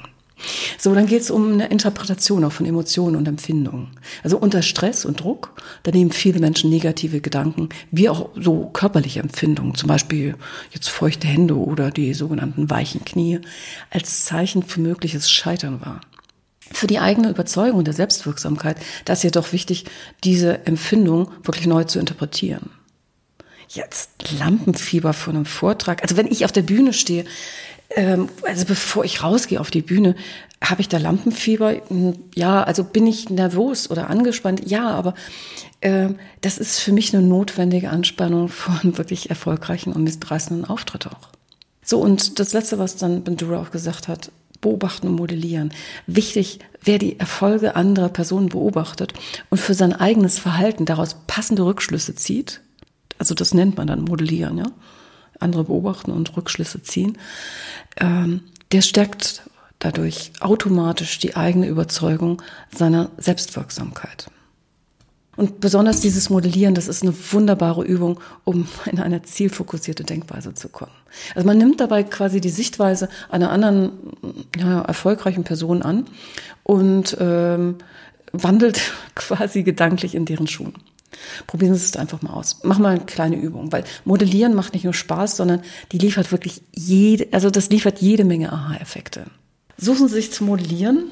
So, 0.78 0.94
dann 0.94 1.06
geht's 1.06 1.30
um 1.30 1.52
eine 1.52 1.68
Interpretation 1.68 2.44
auch 2.44 2.52
von 2.52 2.66
Emotionen 2.66 3.16
und 3.16 3.28
Empfindungen. 3.28 3.88
Also 4.22 4.36
unter 4.36 4.62
Stress 4.62 5.04
und 5.04 5.20
Druck, 5.20 5.62
da 5.84 5.92
nehmen 5.92 6.12
viele 6.12 6.40
Menschen 6.40 6.70
negative 6.70 7.20
Gedanken, 7.20 7.68
wie 7.90 8.08
auch 8.08 8.30
so 8.34 8.66
körperliche 8.72 9.20
Empfindungen, 9.20 9.74
zum 9.74 9.88
Beispiel 9.88 10.34
jetzt 10.72 10.90
feuchte 10.90 11.26
Hände 11.26 11.56
oder 11.56 11.90
die 11.90 12.14
sogenannten 12.14 12.68
weichen 12.68 13.04
Knie, 13.04 13.40
als 13.90 14.24
Zeichen 14.24 14.62
für 14.62 14.80
mögliches 14.80 15.30
Scheitern 15.30 15.80
wahr. 15.80 16.00
Für 16.72 16.86
die 16.86 16.98
eigene 16.98 17.30
Überzeugung 17.30 17.84
der 17.84 17.94
Selbstwirksamkeit, 17.94 18.76
da 19.04 19.12
ist 19.12 19.22
jedoch 19.22 19.52
wichtig, 19.52 19.84
diese 20.24 20.66
Empfindung 20.66 21.30
wirklich 21.44 21.66
neu 21.66 21.84
zu 21.84 22.00
interpretieren 22.00 22.70
jetzt 23.68 24.10
Lampenfieber 24.38 25.12
vor 25.12 25.34
einem 25.34 25.46
Vortrag. 25.46 26.02
Also 26.02 26.16
wenn 26.16 26.26
ich 26.26 26.44
auf 26.44 26.52
der 26.52 26.62
Bühne 26.62 26.92
stehe, 26.92 27.24
ähm, 27.94 28.28
also 28.42 28.64
bevor 28.64 29.04
ich 29.04 29.22
rausgehe 29.22 29.60
auf 29.60 29.70
die 29.70 29.82
Bühne, 29.82 30.14
habe 30.62 30.80
ich 30.80 30.88
da 30.88 30.98
Lampenfieber? 30.98 31.74
Hm, 31.88 32.14
ja, 32.34 32.62
also 32.62 32.84
bin 32.84 33.06
ich 33.06 33.30
nervös 33.30 33.90
oder 33.90 34.10
angespannt? 34.10 34.62
Ja, 34.68 34.90
aber 34.90 35.14
äh, 35.80 36.10
das 36.40 36.58
ist 36.58 36.80
für 36.80 36.92
mich 36.92 37.14
eine 37.14 37.26
notwendige 37.26 37.90
Anspannung 37.90 38.48
von 38.48 38.96
wirklich 38.98 39.30
erfolgreichen 39.30 39.92
und 39.92 40.04
mitreißenden 40.04 40.64
Auftritt 40.64 41.06
auch. 41.06 41.28
So, 41.82 42.00
und 42.00 42.38
das 42.38 42.52
Letzte, 42.52 42.78
was 42.78 42.96
dann 42.96 43.24
Bandura 43.24 43.60
auch 43.60 43.70
gesagt 43.70 44.08
hat, 44.08 44.30
beobachten 44.60 45.08
und 45.08 45.16
modellieren. 45.16 45.72
Wichtig, 46.06 46.60
wer 46.82 46.98
die 46.98 47.20
Erfolge 47.20 47.76
anderer 47.76 48.08
Personen 48.08 48.48
beobachtet 48.48 49.12
und 49.50 49.58
für 49.58 49.74
sein 49.74 49.92
eigenes 49.92 50.38
Verhalten 50.38 50.86
daraus 50.86 51.16
passende 51.26 51.66
Rückschlüsse 51.66 52.14
zieht, 52.14 52.62
also 53.18 53.34
das 53.34 53.52
nennt 53.52 53.76
man 53.76 53.86
dann 53.86 54.00
modellieren, 54.00 54.56
ja, 54.56 54.66
andere 55.40 55.64
beobachten 55.64 56.10
und 56.10 56.36
Rückschlüsse 56.36 56.82
ziehen, 56.82 57.18
ähm, 57.96 58.40
der 58.72 58.82
stärkt 58.82 59.42
dadurch 59.78 60.32
automatisch 60.40 61.18
die 61.18 61.36
eigene 61.36 61.66
Überzeugung 61.66 62.40
seiner 62.74 63.10
Selbstwirksamkeit. 63.18 64.28
Und 65.36 65.60
besonders 65.60 66.00
dieses 66.00 66.30
Modellieren, 66.30 66.74
das 66.74 66.86
ist 66.86 67.02
eine 67.02 67.14
wunderbare 67.32 67.84
Übung, 67.84 68.20
um 68.44 68.68
in 68.86 69.00
eine 69.00 69.22
zielfokussierte 69.22 70.04
Denkweise 70.04 70.54
zu 70.54 70.68
kommen. 70.68 70.92
Also 71.34 71.46
man 71.46 71.58
nimmt 71.58 71.80
dabei 71.80 72.04
quasi 72.04 72.40
die 72.40 72.50
Sichtweise 72.50 73.08
einer 73.30 73.50
anderen 73.50 73.92
ja, 74.56 74.82
erfolgreichen 74.82 75.44
Person 75.44 75.82
an 75.82 76.06
und 76.62 77.16
ähm, 77.20 77.76
wandelt 78.32 78.80
quasi 79.14 79.64
gedanklich 79.64 80.14
in 80.14 80.24
deren 80.24 80.46
Schuhen. 80.46 80.74
Probieren 81.46 81.74
Sie 81.74 81.84
es 81.84 81.96
einfach 81.96 82.22
mal 82.22 82.32
aus. 82.32 82.58
Mach 82.62 82.78
mal 82.78 82.96
eine 82.96 83.04
kleine 83.04 83.36
Übung, 83.36 83.72
weil 83.72 83.84
Modellieren 84.04 84.54
macht 84.54 84.74
nicht 84.74 84.84
nur 84.84 84.94
Spaß, 84.94 85.36
sondern 85.36 85.62
die 85.92 85.98
liefert 85.98 86.32
wirklich 86.32 86.62
jede, 86.72 87.28
also 87.32 87.50
das 87.50 87.70
liefert 87.70 88.00
jede 88.00 88.24
Menge 88.24 88.52
Aha-Effekte. 88.52 89.26
Suchen 89.76 90.08
Sie 90.08 90.14
sich 90.14 90.32
zu 90.32 90.44
modellieren 90.44 91.06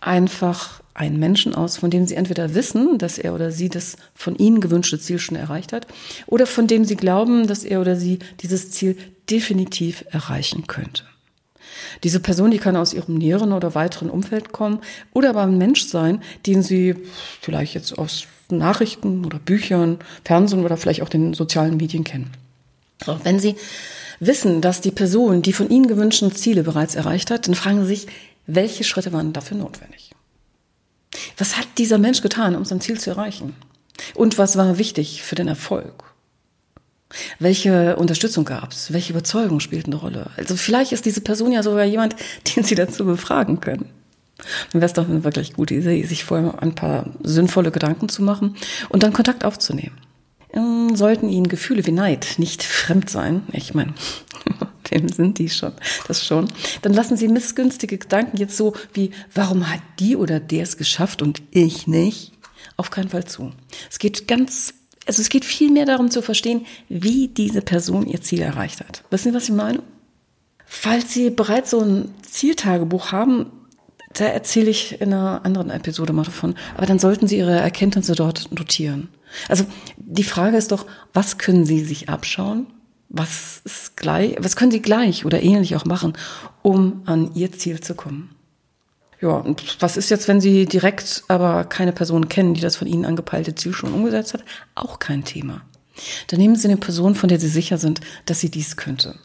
einfach 0.00 0.80
einen 0.94 1.18
Menschen 1.18 1.54
aus, 1.54 1.76
von 1.76 1.90
dem 1.90 2.06
Sie 2.06 2.14
entweder 2.14 2.54
wissen, 2.54 2.98
dass 2.98 3.18
er 3.18 3.34
oder 3.34 3.52
sie 3.52 3.68
das 3.68 3.96
von 4.14 4.36
Ihnen 4.36 4.60
gewünschte 4.60 4.98
Ziel 4.98 5.18
schon 5.18 5.36
erreicht 5.36 5.72
hat, 5.72 5.86
oder 6.26 6.46
von 6.46 6.66
dem 6.66 6.84
Sie 6.84 6.96
glauben, 6.96 7.46
dass 7.46 7.64
er 7.64 7.80
oder 7.80 7.96
sie 7.96 8.18
dieses 8.40 8.70
Ziel 8.72 8.96
definitiv 9.30 10.04
erreichen 10.10 10.66
könnte. 10.66 11.04
Diese 12.04 12.20
Person, 12.20 12.50
die 12.50 12.58
kann 12.58 12.76
aus 12.76 12.92
ihrem 12.92 13.14
näheren 13.14 13.52
oder 13.52 13.74
weiteren 13.74 14.10
Umfeld 14.10 14.52
kommen 14.52 14.80
oder 15.12 15.30
aber 15.30 15.42
ein 15.42 15.58
Mensch 15.58 15.86
sein, 15.86 16.22
den 16.46 16.62
Sie 16.62 16.94
vielleicht 17.40 17.74
jetzt 17.74 17.98
aus 17.98 18.26
Nachrichten 18.50 19.24
oder 19.24 19.38
Büchern, 19.38 19.98
Fernsehen 20.24 20.64
oder 20.64 20.76
vielleicht 20.76 21.02
auch 21.02 21.08
den 21.08 21.34
sozialen 21.34 21.76
Medien 21.76 22.04
kennen. 22.04 22.30
So, 23.04 23.18
wenn 23.24 23.38
Sie 23.38 23.56
wissen, 24.20 24.60
dass 24.60 24.80
die 24.80 24.90
Person 24.90 25.42
die 25.42 25.52
von 25.52 25.70
Ihnen 25.70 25.86
gewünschten 25.86 26.32
Ziele 26.32 26.62
bereits 26.62 26.94
erreicht 26.94 27.30
hat, 27.30 27.46
dann 27.46 27.54
fragen 27.54 27.82
Sie 27.82 27.94
sich, 27.94 28.06
welche 28.46 28.84
Schritte 28.84 29.12
waren 29.12 29.32
dafür 29.32 29.58
notwendig? 29.58 30.12
Was 31.36 31.56
hat 31.56 31.66
dieser 31.78 31.98
Mensch 31.98 32.22
getan, 32.22 32.56
um 32.56 32.64
sein 32.64 32.80
Ziel 32.80 32.98
zu 32.98 33.10
erreichen? 33.10 33.54
Und 34.14 34.38
was 34.38 34.56
war 34.56 34.78
wichtig 34.78 35.22
für 35.22 35.34
den 35.34 35.48
Erfolg? 35.48 36.07
Welche 37.38 37.96
Unterstützung 37.96 38.44
gab 38.44 38.72
es? 38.72 38.92
Welche 38.92 39.12
Überzeugung 39.12 39.60
spielt 39.60 39.86
eine 39.86 39.96
Rolle? 39.96 40.30
Also 40.36 40.56
vielleicht 40.56 40.92
ist 40.92 41.06
diese 41.06 41.20
Person 41.20 41.52
ja 41.52 41.62
sogar 41.62 41.84
jemand, 41.84 42.16
den 42.56 42.64
Sie 42.64 42.74
dazu 42.74 43.04
befragen 43.04 43.60
können. 43.60 43.86
Dann 44.72 44.80
wäre 44.80 44.86
es 44.86 44.92
doch 44.92 45.08
eine 45.08 45.24
wirklich 45.24 45.54
gute 45.54 45.74
Idee, 45.74 46.04
sich 46.04 46.24
vorher 46.24 46.62
ein 46.62 46.74
paar 46.74 47.06
sinnvolle 47.22 47.72
Gedanken 47.72 48.08
zu 48.08 48.22
machen 48.22 48.56
und 48.88 49.02
dann 49.02 49.12
Kontakt 49.12 49.44
aufzunehmen. 49.44 49.96
Ähm, 50.52 50.94
sollten 50.94 51.28
Ihnen 51.28 51.48
Gefühle 51.48 51.84
wie 51.86 51.92
Neid 51.92 52.34
nicht 52.38 52.62
fremd 52.62 53.10
sein, 53.10 53.42
ich 53.52 53.74
meine, 53.74 53.94
dem 54.90 55.08
sind 55.08 55.38
die 55.38 55.50
schon, 55.50 55.72
das 56.06 56.24
schon, 56.24 56.48
dann 56.82 56.94
lassen 56.94 57.16
Sie 57.16 57.28
missgünstige 57.28 57.98
Gedanken 57.98 58.36
jetzt 58.36 58.56
so 58.56 58.74
wie, 58.94 59.10
warum 59.34 59.68
hat 59.70 59.80
die 59.98 60.16
oder 60.16 60.40
der 60.40 60.62
es 60.62 60.76
geschafft 60.76 61.20
und 61.20 61.42
ich 61.50 61.86
nicht, 61.86 62.32
auf 62.76 62.90
keinen 62.90 63.10
Fall 63.10 63.24
zu. 63.24 63.52
Es 63.90 63.98
geht 63.98 64.28
ganz 64.28 64.72
Also 65.08 65.22
es 65.22 65.30
geht 65.30 65.46
vielmehr 65.46 65.86
darum 65.86 66.10
zu 66.10 66.20
verstehen, 66.20 66.66
wie 66.90 67.28
diese 67.28 67.62
Person 67.62 68.06
ihr 68.06 68.20
Ziel 68.20 68.42
erreicht 68.42 68.80
hat. 68.80 69.04
Wissen 69.10 69.32
Sie, 69.32 69.36
was 69.36 69.44
ich 69.44 69.54
meine? 69.54 69.82
Falls 70.66 71.14
Sie 71.14 71.30
bereits 71.30 71.70
so 71.70 71.80
ein 71.80 72.14
Zieltagebuch 72.20 73.10
haben, 73.10 73.50
da 74.12 74.26
erzähle 74.26 74.68
ich 74.68 75.00
in 75.00 75.14
einer 75.14 75.46
anderen 75.46 75.70
Episode 75.70 76.12
mal 76.12 76.24
davon. 76.24 76.54
Aber 76.76 76.84
dann 76.84 76.98
sollten 76.98 77.26
Sie 77.26 77.38
Ihre 77.38 77.58
Erkenntnisse 77.58 78.14
dort 78.14 78.52
notieren. 78.52 79.08
Also 79.48 79.64
die 79.96 80.24
Frage 80.24 80.58
ist 80.58 80.72
doch, 80.72 80.84
was 81.14 81.38
können 81.38 81.64
Sie 81.64 81.80
sich 81.80 82.10
abschauen? 82.10 82.66
Was 83.08 83.62
ist 83.64 83.96
gleich, 83.96 84.36
was 84.38 84.56
können 84.56 84.70
Sie 84.70 84.82
gleich 84.82 85.24
oder 85.24 85.42
ähnlich 85.42 85.74
auch 85.74 85.86
machen, 85.86 86.12
um 86.60 87.00
an 87.06 87.34
Ihr 87.34 87.50
Ziel 87.52 87.80
zu 87.80 87.94
kommen? 87.94 88.28
Ja, 89.20 89.30
und 89.30 89.76
was 89.80 89.96
ist 89.96 90.10
jetzt, 90.10 90.28
wenn 90.28 90.40
Sie 90.40 90.66
direkt 90.66 91.24
aber 91.28 91.64
keine 91.64 91.92
Person 91.92 92.28
kennen, 92.28 92.54
die 92.54 92.60
das 92.60 92.76
von 92.76 92.86
Ihnen 92.86 93.04
angepeilte 93.04 93.54
Ziel 93.54 93.72
schon 93.72 93.92
umgesetzt 93.92 94.34
hat? 94.34 94.44
Auch 94.74 94.98
kein 94.98 95.24
Thema. 95.24 95.62
Dann 96.28 96.38
nehmen 96.38 96.56
Sie 96.56 96.68
eine 96.68 96.76
Person, 96.76 97.14
von 97.14 97.28
der 97.28 97.40
Sie 97.40 97.48
sicher 97.48 97.78
sind, 97.78 98.00
dass 98.26 98.40
sie 98.40 98.50
dies 98.50 98.76
könnte. 98.76 99.16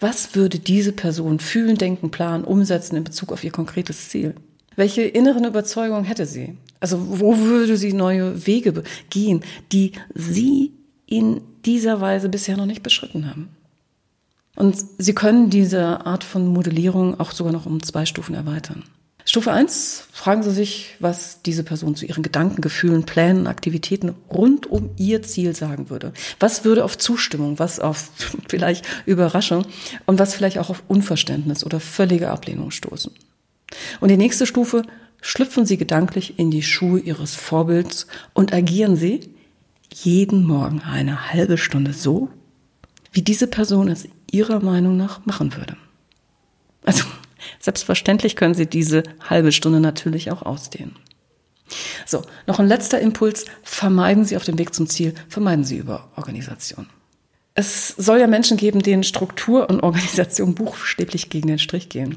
Was 0.00 0.34
würde 0.34 0.58
diese 0.58 0.92
Person 0.92 1.38
fühlen, 1.38 1.76
denken, 1.76 2.10
planen, 2.10 2.44
umsetzen 2.44 2.96
in 2.96 3.04
Bezug 3.04 3.32
auf 3.32 3.44
ihr 3.44 3.52
konkretes 3.52 4.08
Ziel? 4.08 4.34
Welche 4.76 5.02
inneren 5.02 5.44
Überzeugungen 5.44 6.04
hätte 6.04 6.26
sie? 6.26 6.56
Also 6.80 7.20
wo 7.20 7.36
würde 7.38 7.76
sie 7.76 7.92
neue 7.92 8.46
Wege 8.46 8.82
gehen, 9.10 9.42
die 9.72 9.92
Sie 10.14 10.72
in 11.06 11.40
dieser 11.64 12.00
Weise 12.00 12.28
bisher 12.28 12.56
noch 12.56 12.66
nicht 12.66 12.82
beschritten 12.82 13.28
haben? 13.28 13.48
Und 14.56 14.76
Sie 14.98 15.14
können 15.14 15.50
diese 15.50 16.04
Art 16.04 16.24
von 16.24 16.46
Modellierung 16.48 17.18
auch 17.18 17.30
sogar 17.30 17.52
noch 17.52 17.66
um 17.66 17.82
zwei 17.82 18.06
Stufen 18.06 18.34
erweitern. 18.34 18.82
Stufe 19.28 19.52
eins: 19.52 20.04
fragen 20.10 20.42
Sie 20.42 20.50
sich, 20.50 20.96
was 21.00 21.42
diese 21.42 21.62
Person 21.62 21.94
zu 21.94 22.06
ihren 22.06 22.22
Gedanken, 22.22 22.62
Gefühlen, 22.62 23.04
Plänen, 23.04 23.46
Aktivitäten 23.46 24.14
rund 24.30 24.66
um 24.66 24.88
ihr 24.96 25.22
Ziel 25.22 25.54
sagen 25.54 25.90
würde. 25.90 26.14
Was 26.40 26.64
würde 26.64 26.82
auf 26.82 26.96
Zustimmung, 26.96 27.58
was 27.58 27.78
auf 27.78 28.10
vielleicht 28.48 28.86
Überraschung 29.04 29.66
und 30.06 30.18
was 30.18 30.34
vielleicht 30.34 30.58
auch 30.58 30.70
auf 30.70 30.82
Unverständnis 30.88 31.62
oder 31.62 31.78
völlige 31.78 32.30
Ablehnung 32.30 32.70
stoßen. 32.70 33.12
Und 34.00 34.08
die 34.08 34.16
nächste 34.16 34.46
Stufe, 34.46 34.82
schlüpfen 35.20 35.66
Sie 35.66 35.76
gedanklich 35.76 36.38
in 36.38 36.50
die 36.50 36.62
Schuhe 36.62 36.98
Ihres 36.98 37.34
Vorbilds 37.34 38.06
und 38.32 38.54
agieren 38.54 38.96
Sie 38.96 39.34
jeden 39.92 40.42
Morgen 40.42 40.80
eine 40.80 41.34
halbe 41.34 41.58
Stunde 41.58 41.92
so, 41.92 42.30
wie 43.12 43.20
diese 43.20 43.46
Person 43.46 43.88
es 43.88 44.08
Ihrer 44.30 44.60
Meinung 44.60 44.96
nach 44.96 45.26
machen 45.26 45.54
würde. 45.54 45.76
Also 46.86 47.04
selbstverständlich 47.68 48.34
können 48.34 48.54
Sie 48.54 48.64
diese 48.64 49.02
halbe 49.28 49.52
Stunde 49.52 49.78
natürlich 49.78 50.30
auch 50.30 50.40
ausdehnen. 50.40 50.96
So, 52.06 52.22
noch 52.46 52.58
ein 52.58 52.66
letzter 52.66 52.98
Impuls. 52.98 53.44
Vermeiden 53.62 54.24
Sie 54.24 54.38
auf 54.38 54.44
dem 54.44 54.58
Weg 54.58 54.72
zum 54.72 54.88
Ziel, 54.88 55.12
vermeiden 55.28 55.66
Sie 55.66 55.76
über 55.76 56.08
Organisation. 56.16 56.86
Es 57.54 57.88
soll 57.88 58.20
ja 58.20 58.26
Menschen 58.26 58.56
geben, 58.56 58.80
denen 58.80 59.02
Struktur 59.02 59.68
und 59.68 59.82
Organisation 59.82 60.54
buchstäblich 60.54 61.28
gegen 61.28 61.48
den 61.48 61.58
Strich 61.58 61.90
gehen. 61.90 62.16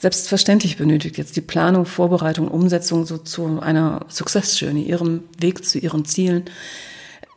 Selbstverständlich 0.00 0.76
benötigt 0.76 1.16
jetzt 1.16 1.34
die 1.36 1.40
Planung, 1.40 1.86
Vorbereitung, 1.86 2.48
Umsetzung 2.48 3.06
so 3.06 3.16
zu 3.16 3.60
einer 3.60 4.04
Success 4.10 4.60
Journey, 4.60 4.82
ihrem 4.82 5.22
Weg 5.38 5.64
zu 5.64 5.78
ihren 5.78 6.04
Zielen, 6.04 6.44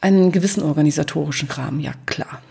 einen 0.02 0.34
gewissen 0.34 0.64
organisatorischen 0.64 1.48
Rahmen, 1.48 1.80
ja 1.80 1.94
klar. 2.06 2.42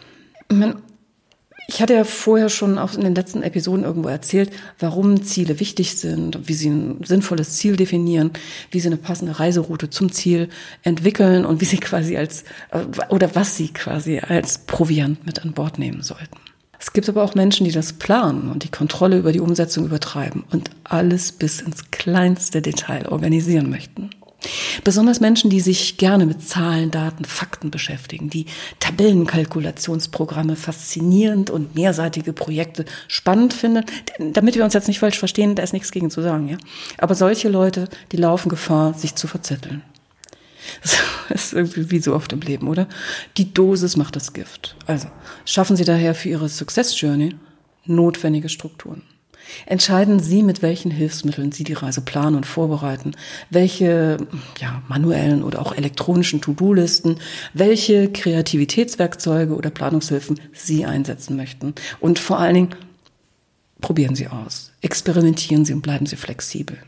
Ich 1.69 1.83
hatte 1.83 1.95
ja 1.95 2.05
vorher 2.05 2.49
schon 2.49 2.79
auch 2.79 2.95
in 2.95 3.01
den 3.01 3.15
letzten 3.15 3.43
Episoden 3.43 3.85
irgendwo 3.85 4.09
erzählt, 4.09 4.51
warum 4.79 5.25
Ziele 5.25 5.59
wichtig 5.59 5.97
sind, 5.99 6.49
wie 6.49 6.55
sie 6.55 6.71
ein 6.71 7.01
sinnvolles 7.05 7.57
Ziel 7.57 7.77
definieren, 7.77 8.31
wie 8.71 8.79
sie 8.79 8.87
eine 8.87 8.97
passende 8.97 9.41
Reiseroute 9.41 9.91
zum 9.91 10.13
Ziel 10.13 10.49
entwickeln 10.83 11.45
und 11.45 11.61
wie 11.61 11.65
sie 11.65 11.79
quasi 11.79 12.17
als, 12.17 12.45
äh, 12.71 12.85
oder 13.09 13.35
was 13.35 13.57
sie 13.57 13.73
quasi 13.73 14.21
als 14.21 14.59
Proviant 14.59 15.27
mit 15.27 15.43
an 15.43 15.53
Bord 15.53 15.79
nehmen 15.79 16.03
sollten. 16.03 16.39
Es 16.79 16.93
gibt 16.93 17.09
aber 17.09 17.25
auch 17.25 17.35
Menschen, 17.35 17.65
die 17.65 17.73
das 17.73 17.95
planen 17.95 18.51
und 18.51 18.63
die 18.63 18.71
Kontrolle 18.71 19.19
über 19.19 19.33
die 19.33 19.41
Umsetzung 19.41 19.87
übertreiben 19.87 20.45
und 20.53 20.71
alles 20.85 21.33
bis 21.33 21.61
ins 21.61 21.91
kleinste 21.91 22.63
Detail 22.63 23.09
organisieren 23.09 23.71
möchten. 23.71 24.11
Besonders 24.85 25.21
Menschen, 25.21 25.51
die 25.51 25.61
sich 25.61 25.97
gerne 25.97 26.27
mit 26.27 26.47
Zahlen, 26.47 26.91
Daten, 26.91 27.25
Fakten 27.25 27.71
beschäftigen, 27.71 28.31
die 28.31 28.47
Tabellenkalkulationsprogramme 28.81 30.57
faszinierend 30.57 31.51
und 31.51 31.75
mehrseitige 31.75 32.33
Projekte 32.33 32.85
spannend 33.09 33.55
finden. 33.55 33.85
Damit 34.19 34.55
wir 34.55 34.65
uns 34.65 34.75
jetzt 34.75 34.89
nicht 34.89 34.99
falsch 34.99 35.19
verstehen, 35.19 35.55
da 35.55 35.63
ist 35.63 35.73
nichts 35.73 35.93
gegen 35.93 36.11
zu 36.11 36.23
sagen, 36.23 36.49
ja. 36.49 36.59
Aber 36.99 37.15
solche 37.15 37.49
Leute, 37.49 37.89
die 38.13 38.17
laufen 38.17 38.49
Gefahr, 38.49 38.95
sich 38.95 39.15
zu 39.15 39.27
verzetteln. 39.27 39.83
Das 40.83 40.99
ist 41.29 41.53
irgendwie 41.53 41.91
wie 41.91 42.01
so 42.01 42.15
oft 42.15 42.33
im 42.33 42.41
Leben, 42.41 42.69
oder? 42.69 42.89
Die 43.37 43.53
Dosis 43.53 43.97
macht 43.97 44.17
das 44.17 44.33
Gift. 44.33 44.77
Also 44.87 45.09
schaffen 45.45 45.77
Sie 45.77 45.85
daher 45.85 46.15
für 46.15 46.29
Ihre 46.29 46.49
Success 46.49 47.01
Journey 47.01 47.37
notwendige 47.85 48.49
Strukturen. 48.49 49.03
Entscheiden 49.67 50.21
Sie, 50.21 50.43
mit 50.43 50.63
welchen 50.63 50.91
Hilfsmitteln 50.91 51.53
Sie 51.53 51.65
die 51.65 51.73
Reise 51.73 52.01
planen 52.01 52.37
und 52.37 52.47
vorbereiten, 52.47 53.13
welche 53.51 54.19
ja, 54.61 54.83
manuellen 54.89 55.43
oder 55.43 55.61
auch 55.61 55.75
elektronischen 55.75 56.41
To-Do-Listen, 56.41 57.17
welche 57.55 58.11
Kreativitätswerkzeuge 58.11 59.55
oder 59.55 59.71
Planungshilfen 59.71 60.41
Sie 60.53 60.85
einsetzen 60.85 61.37
möchten. 61.37 61.75
Und 62.01 62.19
vor 62.19 62.39
allen 62.39 62.55
Dingen, 62.55 62.75
probieren 63.81 64.15
Sie 64.15 64.29
aus, 64.29 64.73
experimentieren 64.81 65.65
Sie 65.65 65.73
und 65.73 65.83
bleiben 65.83 66.07
Sie 66.07 66.17
flexibel. 66.17 66.79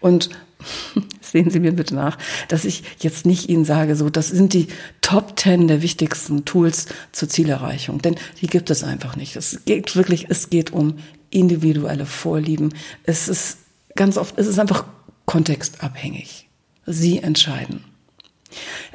Und 0.00 0.30
sehen 1.20 1.50
Sie 1.50 1.60
mir 1.60 1.72
bitte 1.72 1.94
nach, 1.94 2.18
dass 2.48 2.64
ich 2.64 2.82
jetzt 2.98 3.26
nicht 3.26 3.48
Ihnen 3.48 3.64
sage, 3.64 3.96
so, 3.96 4.10
das 4.10 4.28
sind 4.28 4.52
die 4.52 4.68
Top 5.00 5.36
Ten 5.36 5.68
der 5.68 5.82
wichtigsten 5.82 6.44
Tools 6.44 6.86
zur 7.10 7.28
Zielerreichung, 7.28 8.00
denn 8.00 8.16
die 8.40 8.46
gibt 8.46 8.70
es 8.70 8.84
einfach 8.84 9.16
nicht. 9.16 9.36
Es 9.36 9.64
geht 9.64 9.96
wirklich, 9.96 10.26
es 10.28 10.50
geht 10.50 10.72
um 10.72 10.98
individuelle 11.32 12.06
Vorlieben. 12.06 12.74
Es 13.04 13.28
ist 13.28 13.58
ganz 13.96 14.16
oft, 14.16 14.38
es 14.38 14.46
ist 14.46 14.58
einfach 14.58 14.84
kontextabhängig. 15.26 16.48
Sie 16.86 17.18
entscheiden. 17.18 17.84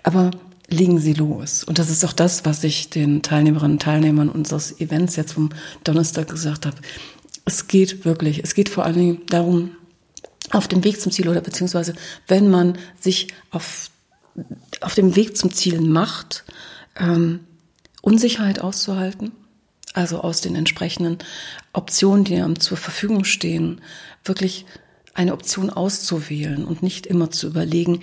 Aber 0.04 0.32
legen 0.70 1.00
Sie 1.00 1.14
los. 1.14 1.64
Und 1.64 1.80
das 1.80 1.90
ist 1.90 2.04
auch 2.06 2.14
das, 2.14 2.46
was 2.46 2.64
ich 2.64 2.90
den 2.90 3.22
Teilnehmerinnen 3.22 3.74
und 3.74 3.82
Teilnehmern 3.82 4.30
unseres 4.30 4.80
Events 4.80 5.16
jetzt 5.16 5.34
vom 5.34 5.50
Donnerstag 5.84 6.30
gesagt 6.30 6.66
habe. 6.66 6.78
Es 7.46 7.68
geht 7.68 8.04
wirklich, 8.06 8.44
es 8.44 8.54
geht 8.54 8.70
vor 8.70 8.84
allen 8.84 8.98
Dingen 8.98 9.22
darum, 9.28 9.72
auf 10.52 10.68
dem 10.68 10.84
Weg 10.84 11.02
zum 11.02 11.12
Ziel 11.12 11.28
oder 11.28 11.42
beziehungsweise 11.42 11.96
wenn 12.28 12.50
man 12.50 12.78
sich 13.00 13.28
auf, 13.52 13.90
auf 14.82 14.96
dem 14.96 15.16
Weg 15.16 15.38
zum 15.38 15.52
Ziel 15.54 15.82
macht, 15.82 16.46
ähm, 16.98 17.42
Unsicherheit 18.02 18.60
auszuhalten, 18.60 19.32
also 19.98 20.22
aus 20.22 20.42
den 20.42 20.56
entsprechenden 20.56 21.18
Optionen, 21.74 22.24
die 22.24 22.36
einem 22.36 22.60
zur 22.60 22.78
Verfügung 22.78 23.24
stehen, 23.24 23.82
wirklich 24.24 24.66
eine 25.16 25.34
Option 25.34 25.72
auszuwählen 25.72 26.66
und 26.66 26.84
nicht 26.84 27.08
immer 27.08 27.32
zu 27.32 27.48
überlegen, 27.48 28.02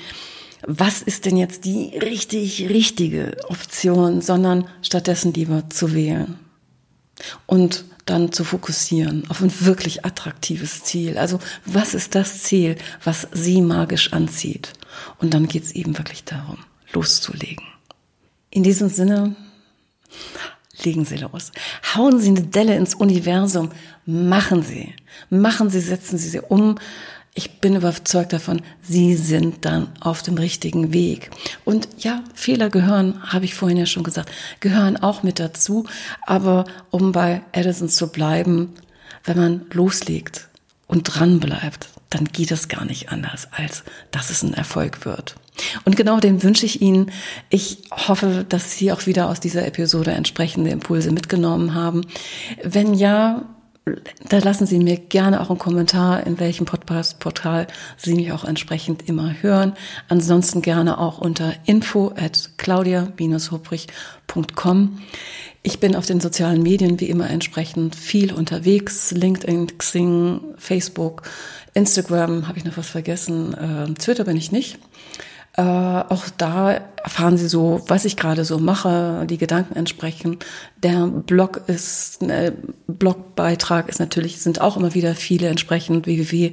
was 0.66 1.02
ist 1.02 1.24
denn 1.24 1.36
jetzt 1.36 1.64
die 1.64 1.96
richtig, 1.96 2.68
richtige 2.68 3.36
Option, 3.48 4.22
sondern 4.22 4.66
stattdessen 4.82 5.32
lieber 5.34 5.70
zu 5.70 5.94
wählen. 5.94 6.36
Und 7.46 7.84
dann 8.06 8.32
zu 8.32 8.42
fokussieren 8.42 9.30
auf 9.30 9.40
ein 9.40 9.52
wirklich 9.60 10.04
attraktives 10.04 10.82
Ziel. 10.82 11.16
Also 11.16 11.38
was 11.64 11.94
ist 11.94 12.16
das 12.16 12.42
Ziel, 12.42 12.76
was 13.04 13.28
Sie 13.32 13.62
magisch 13.62 14.12
anzieht? 14.12 14.72
Und 15.18 15.32
dann 15.32 15.46
geht 15.46 15.62
es 15.62 15.72
eben 15.72 15.96
wirklich 15.96 16.24
darum, 16.24 16.58
loszulegen. 16.92 17.64
In 18.50 18.64
diesem 18.64 18.88
Sinne, 18.88 19.36
legen 20.84 21.04
Sie 21.04 21.16
los. 21.16 21.52
Hauen 21.94 22.20
Sie 22.20 22.28
eine 22.28 22.42
Delle 22.42 22.76
ins 22.76 22.94
Universum. 22.94 23.70
Machen 24.06 24.62
Sie. 24.62 24.94
Machen 25.30 25.70
Sie, 25.70 25.80
setzen 25.80 26.18
Sie 26.18 26.28
sie 26.28 26.40
um. 26.40 26.78
Ich 27.36 27.58
bin 27.60 27.74
überzeugt 27.74 28.32
davon, 28.32 28.62
Sie 28.80 29.16
sind 29.16 29.64
dann 29.64 29.88
auf 29.98 30.22
dem 30.22 30.34
richtigen 30.34 30.92
Weg. 30.92 31.30
Und 31.64 31.88
ja, 31.98 32.22
Fehler 32.32 32.70
gehören, 32.70 33.20
habe 33.24 33.44
ich 33.44 33.54
vorhin 33.54 33.76
ja 33.76 33.86
schon 33.86 34.04
gesagt, 34.04 34.30
gehören 34.60 34.96
auch 34.96 35.24
mit 35.24 35.40
dazu. 35.40 35.86
Aber 36.22 36.64
um 36.90 37.10
bei 37.10 37.42
Edison 37.50 37.88
zu 37.88 38.08
bleiben, 38.08 38.74
wenn 39.24 39.36
man 39.36 39.62
loslegt 39.72 40.48
und 40.86 41.02
dran 41.04 41.40
bleibt, 41.40 41.88
dann 42.10 42.26
geht 42.26 42.52
es 42.52 42.68
gar 42.68 42.84
nicht 42.84 43.08
anders, 43.08 43.48
als 43.50 43.82
dass 44.12 44.30
es 44.30 44.44
ein 44.44 44.54
Erfolg 44.54 45.04
wird. 45.04 45.34
Und 45.84 45.96
genau 45.96 46.20
den 46.20 46.42
wünsche 46.42 46.66
ich 46.66 46.82
Ihnen. 46.82 47.10
Ich 47.50 47.78
hoffe, 47.90 48.44
dass 48.48 48.76
Sie 48.76 48.92
auch 48.92 49.06
wieder 49.06 49.28
aus 49.28 49.40
dieser 49.40 49.66
Episode 49.66 50.12
entsprechende 50.12 50.70
Impulse 50.70 51.12
mitgenommen 51.12 51.74
haben. 51.74 52.02
Wenn 52.62 52.94
ja, 52.94 53.44
da 54.28 54.38
lassen 54.38 54.66
Sie 54.66 54.78
mir 54.78 54.96
gerne 54.96 55.40
auch 55.40 55.50
einen 55.50 55.58
Kommentar, 55.58 56.24
in 56.26 56.40
welchem 56.40 56.64
Podcast-Portal 56.64 57.66
Sie 57.96 58.14
mich 58.14 58.32
auch 58.32 58.44
entsprechend 58.44 59.06
immer 59.08 59.42
hören. 59.42 59.74
Ansonsten 60.08 60.62
gerne 60.62 60.98
auch 60.98 61.18
unter 61.18 61.52
info 61.66 62.12
at 62.16 62.50
claudia-hubrich.com. 62.56 64.98
Ich 65.62 65.80
bin 65.80 65.96
auf 65.96 66.06
den 66.06 66.20
sozialen 66.20 66.62
Medien 66.62 67.00
wie 67.00 67.08
immer 67.08 67.30
entsprechend 67.30 67.94
viel 67.94 68.32
unterwegs. 68.32 69.12
LinkedIn, 69.12 69.78
Xing, 69.78 70.40
Facebook, 70.58 71.22
Instagram, 71.74 72.48
habe 72.48 72.58
ich 72.58 72.64
noch 72.64 72.76
was 72.76 72.88
vergessen. 72.88 73.54
Äh, 73.54 73.94
Twitter 73.94 74.24
bin 74.24 74.36
ich 74.36 74.50
nicht. 74.52 74.78
Äh, 75.56 75.62
auch 75.62 76.24
da 76.36 76.80
erfahren 77.02 77.36
Sie 77.36 77.48
so, 77.48 77.82
was 77.86 78.04
ich 78.04 78.16
gerade 78.16 78.44
so 78.44 78.58
mache, 78.58 79.24
die 79.28 79.38
Gedanken 79.38 79.76
entsprechen. 79.76 80.38
Der 80.82 81.06
Blog 81.06 81.62
ist, 81.68 82.22
äh, 82.22 82.52
Blogbeitrag 82.88 83.88
ist 83.88 84.00
natürlich, 84.00 84.40
sind 84.40 84.60
auch 84.60 84.76
immer 84.76 84.94
wieder 84.94 85.14
viele 85.14 85.48
entsprechend 85.48 86.06
www 86.06 86.52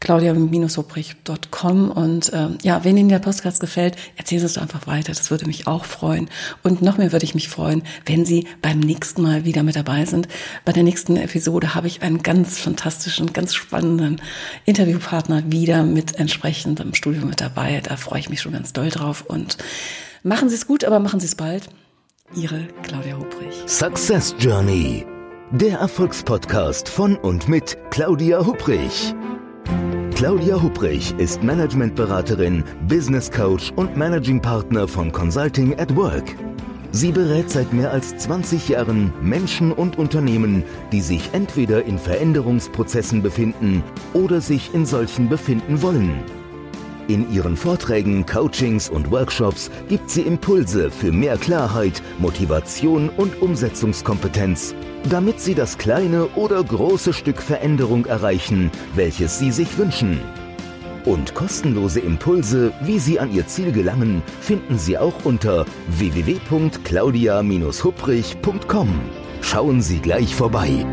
claudia-hubrich.com. 0.00 1.90
Und 1.90 2.30
ähm, 2.34 2.58
ja, 2.62 2.84
wenn 2.84 2.96
Ihnen 2.96 3.08
der 3.10 3.18
Podcast 3.18 3.60
gefällt, 3.60 3.96
erzählen 4.16 4.40
Sie 4.40 4.46
es 4.46 4.58
einfach 4.58 4.86
weiter. 4.86 5.12
Das 5.12 5.30
würde 5.30 5.46
mich 5.46 5.66
auch 5.66 5.84
freuen. 5.84 6.28
Und 6.62 6.82
noch 6.82 6.98
mehr 6.98 7.12
würde 7.12 7.24
ich 7.24 7.34
mich 7.34 7.48
freuen, 7.48 7.82
wenn 8.06 8.24
Sie 8.24 8.46
beim 8.62 8.80
nächsten 8.80 9.22
Mal 9.22 9.44
wieder 9.44 9.62
mit 9.62 9.76
dabei 9.76 10.06
sind. 10.06 10.28
Bei 10.64 10.72
der 10.72 10.82
nächsten 10.82 11.16
Episode 11.16 11.74
habe 11.74 11.86
ich 11.86 12.02
einen 12.02 12.22
ganz 12.22 12.58
fantastischen, 12.58 13.32
ganz 13.32 13.54
spannenden 13.54 14.20
Interviewpartner 14.64 15.42
wieder 15.46 15.84
mit 15.84 16.16
entsprechendem 16.16 16.94
Studio 16.94 17.24
mit 17.24 17.40
dabei. 17.40 17.80
Da 17.82 17.96
freue 17.96 18.20
ich 18.20 18.30
mich 18.30 18.40
schon 18.40 18.52
ganz 18.52 18.72
doll 18.72 18.88
drauf. 18.88 19.22
Und 19.26 19.58
machen 20.22 20.48
Sie 20.48 20.54
es 20.54 20.66
gut, 20.66 20.84
aber 20.84 20.98
machen 20.98 21.20
Sie 21.20 21.26
es 21.26 21.34
bald. 21.34 21.68
Ihre 22.34 22.68
Claudia 22.82 23.16
Hubrich. 23.16 23.54
Success 23.66 24.34
Journey. 24.38 25.04
Der 25.50 25.80
Erfolgspodcast 25.80 26.88
von 26.88 27.16
und 27.16 27.48
mit 27.48 27.76
Claudia 27.90 28.46
Hubrich. 28.46 29.14
Claudia 30.20 30.60
Hubrich 30.60 31.14
ist 31.16 31.42
Managementberaterin, 31.42 32.62
Business 32.86 33.30
Coach 33.30 33.72
und 33.76 33.96
Managing 33.96 34.38
Partner 34.38 34.86
von 34.86 35.10
Consulting 35.10 35.80
at 35.80 35.96
Work. 35.96 36.36
Sie 36.90 37.10
berät 37.10 37.48
seit 37.48 37.72
mehr 37.72 37.90
als 37.90 38.18
20 38.18 38.68
Jahren 38.68 39.14
Menschen 39.22 39.72
und 39.72 39.96
Unternehmen, 39.96 40.62
die 40.92 41.00
sich 41.00 41.22
entweder 41.32 41.86
in 41.86 41.98
Veränderungsprozessen 41.98 43.22
befinden 43.22 43.82
oder 44.12 44.42
sich 44.42 44.74
in 44.74 44.84
solchen 44.84 45.30
befinden 45.30 45.80
wollen. 45.80 46.22
In 47.08 47.32
ihren 47.32 47.56
Vorträgen, 47.56 48.26
Coachings 48.26 48.90
und 48.90 49.10
Workshops 49.10 49.70
gibt 49.88 50.10
sie 50.10 50.20
Impulse 50.20 50.90
für 50.90 51.12
mehr 51.12 51.38
Klarheit, 51.38 52.02
Motivation 52.18 53.08
und 53.08 53.40
Umsetzungskompetenz 53.40 54.74
damit 55.08 55.40
Sie 55.40 55.54
das 55.54 55.78
kleine 55.78 56.26
oder 56.36 56.62
große 56.62 57.12
Stück 57.12 57.40
Veränderung 57.40 58.06
erreichen, 58.06 58.70
welches 58.94 59.38
Sie 59.38 59.50
sich 59.50 59.78
wünschen. 59.78 60.20
Und 61.04 61.34
kostenlose 61.34 62.00
Impulse, 62.00 62.72
wie 62.82 62.98
Sie 62.98 63.18
an 63.18 63.32
Ihr 63.32 63.46
Ziel 63.46 63.72
gelangen, 63.72 64.22
finden 64.40 64.78
Sie 64.78 64.98
auch 64.98 65.24
unter 65.24 65.64
www.claudia-hubrich.com. 65.88 68.88
Schauen 69.40 69.80
Sie 69.80 70.00
gleich 70.00 70.34
vorbei. 70.34 70.84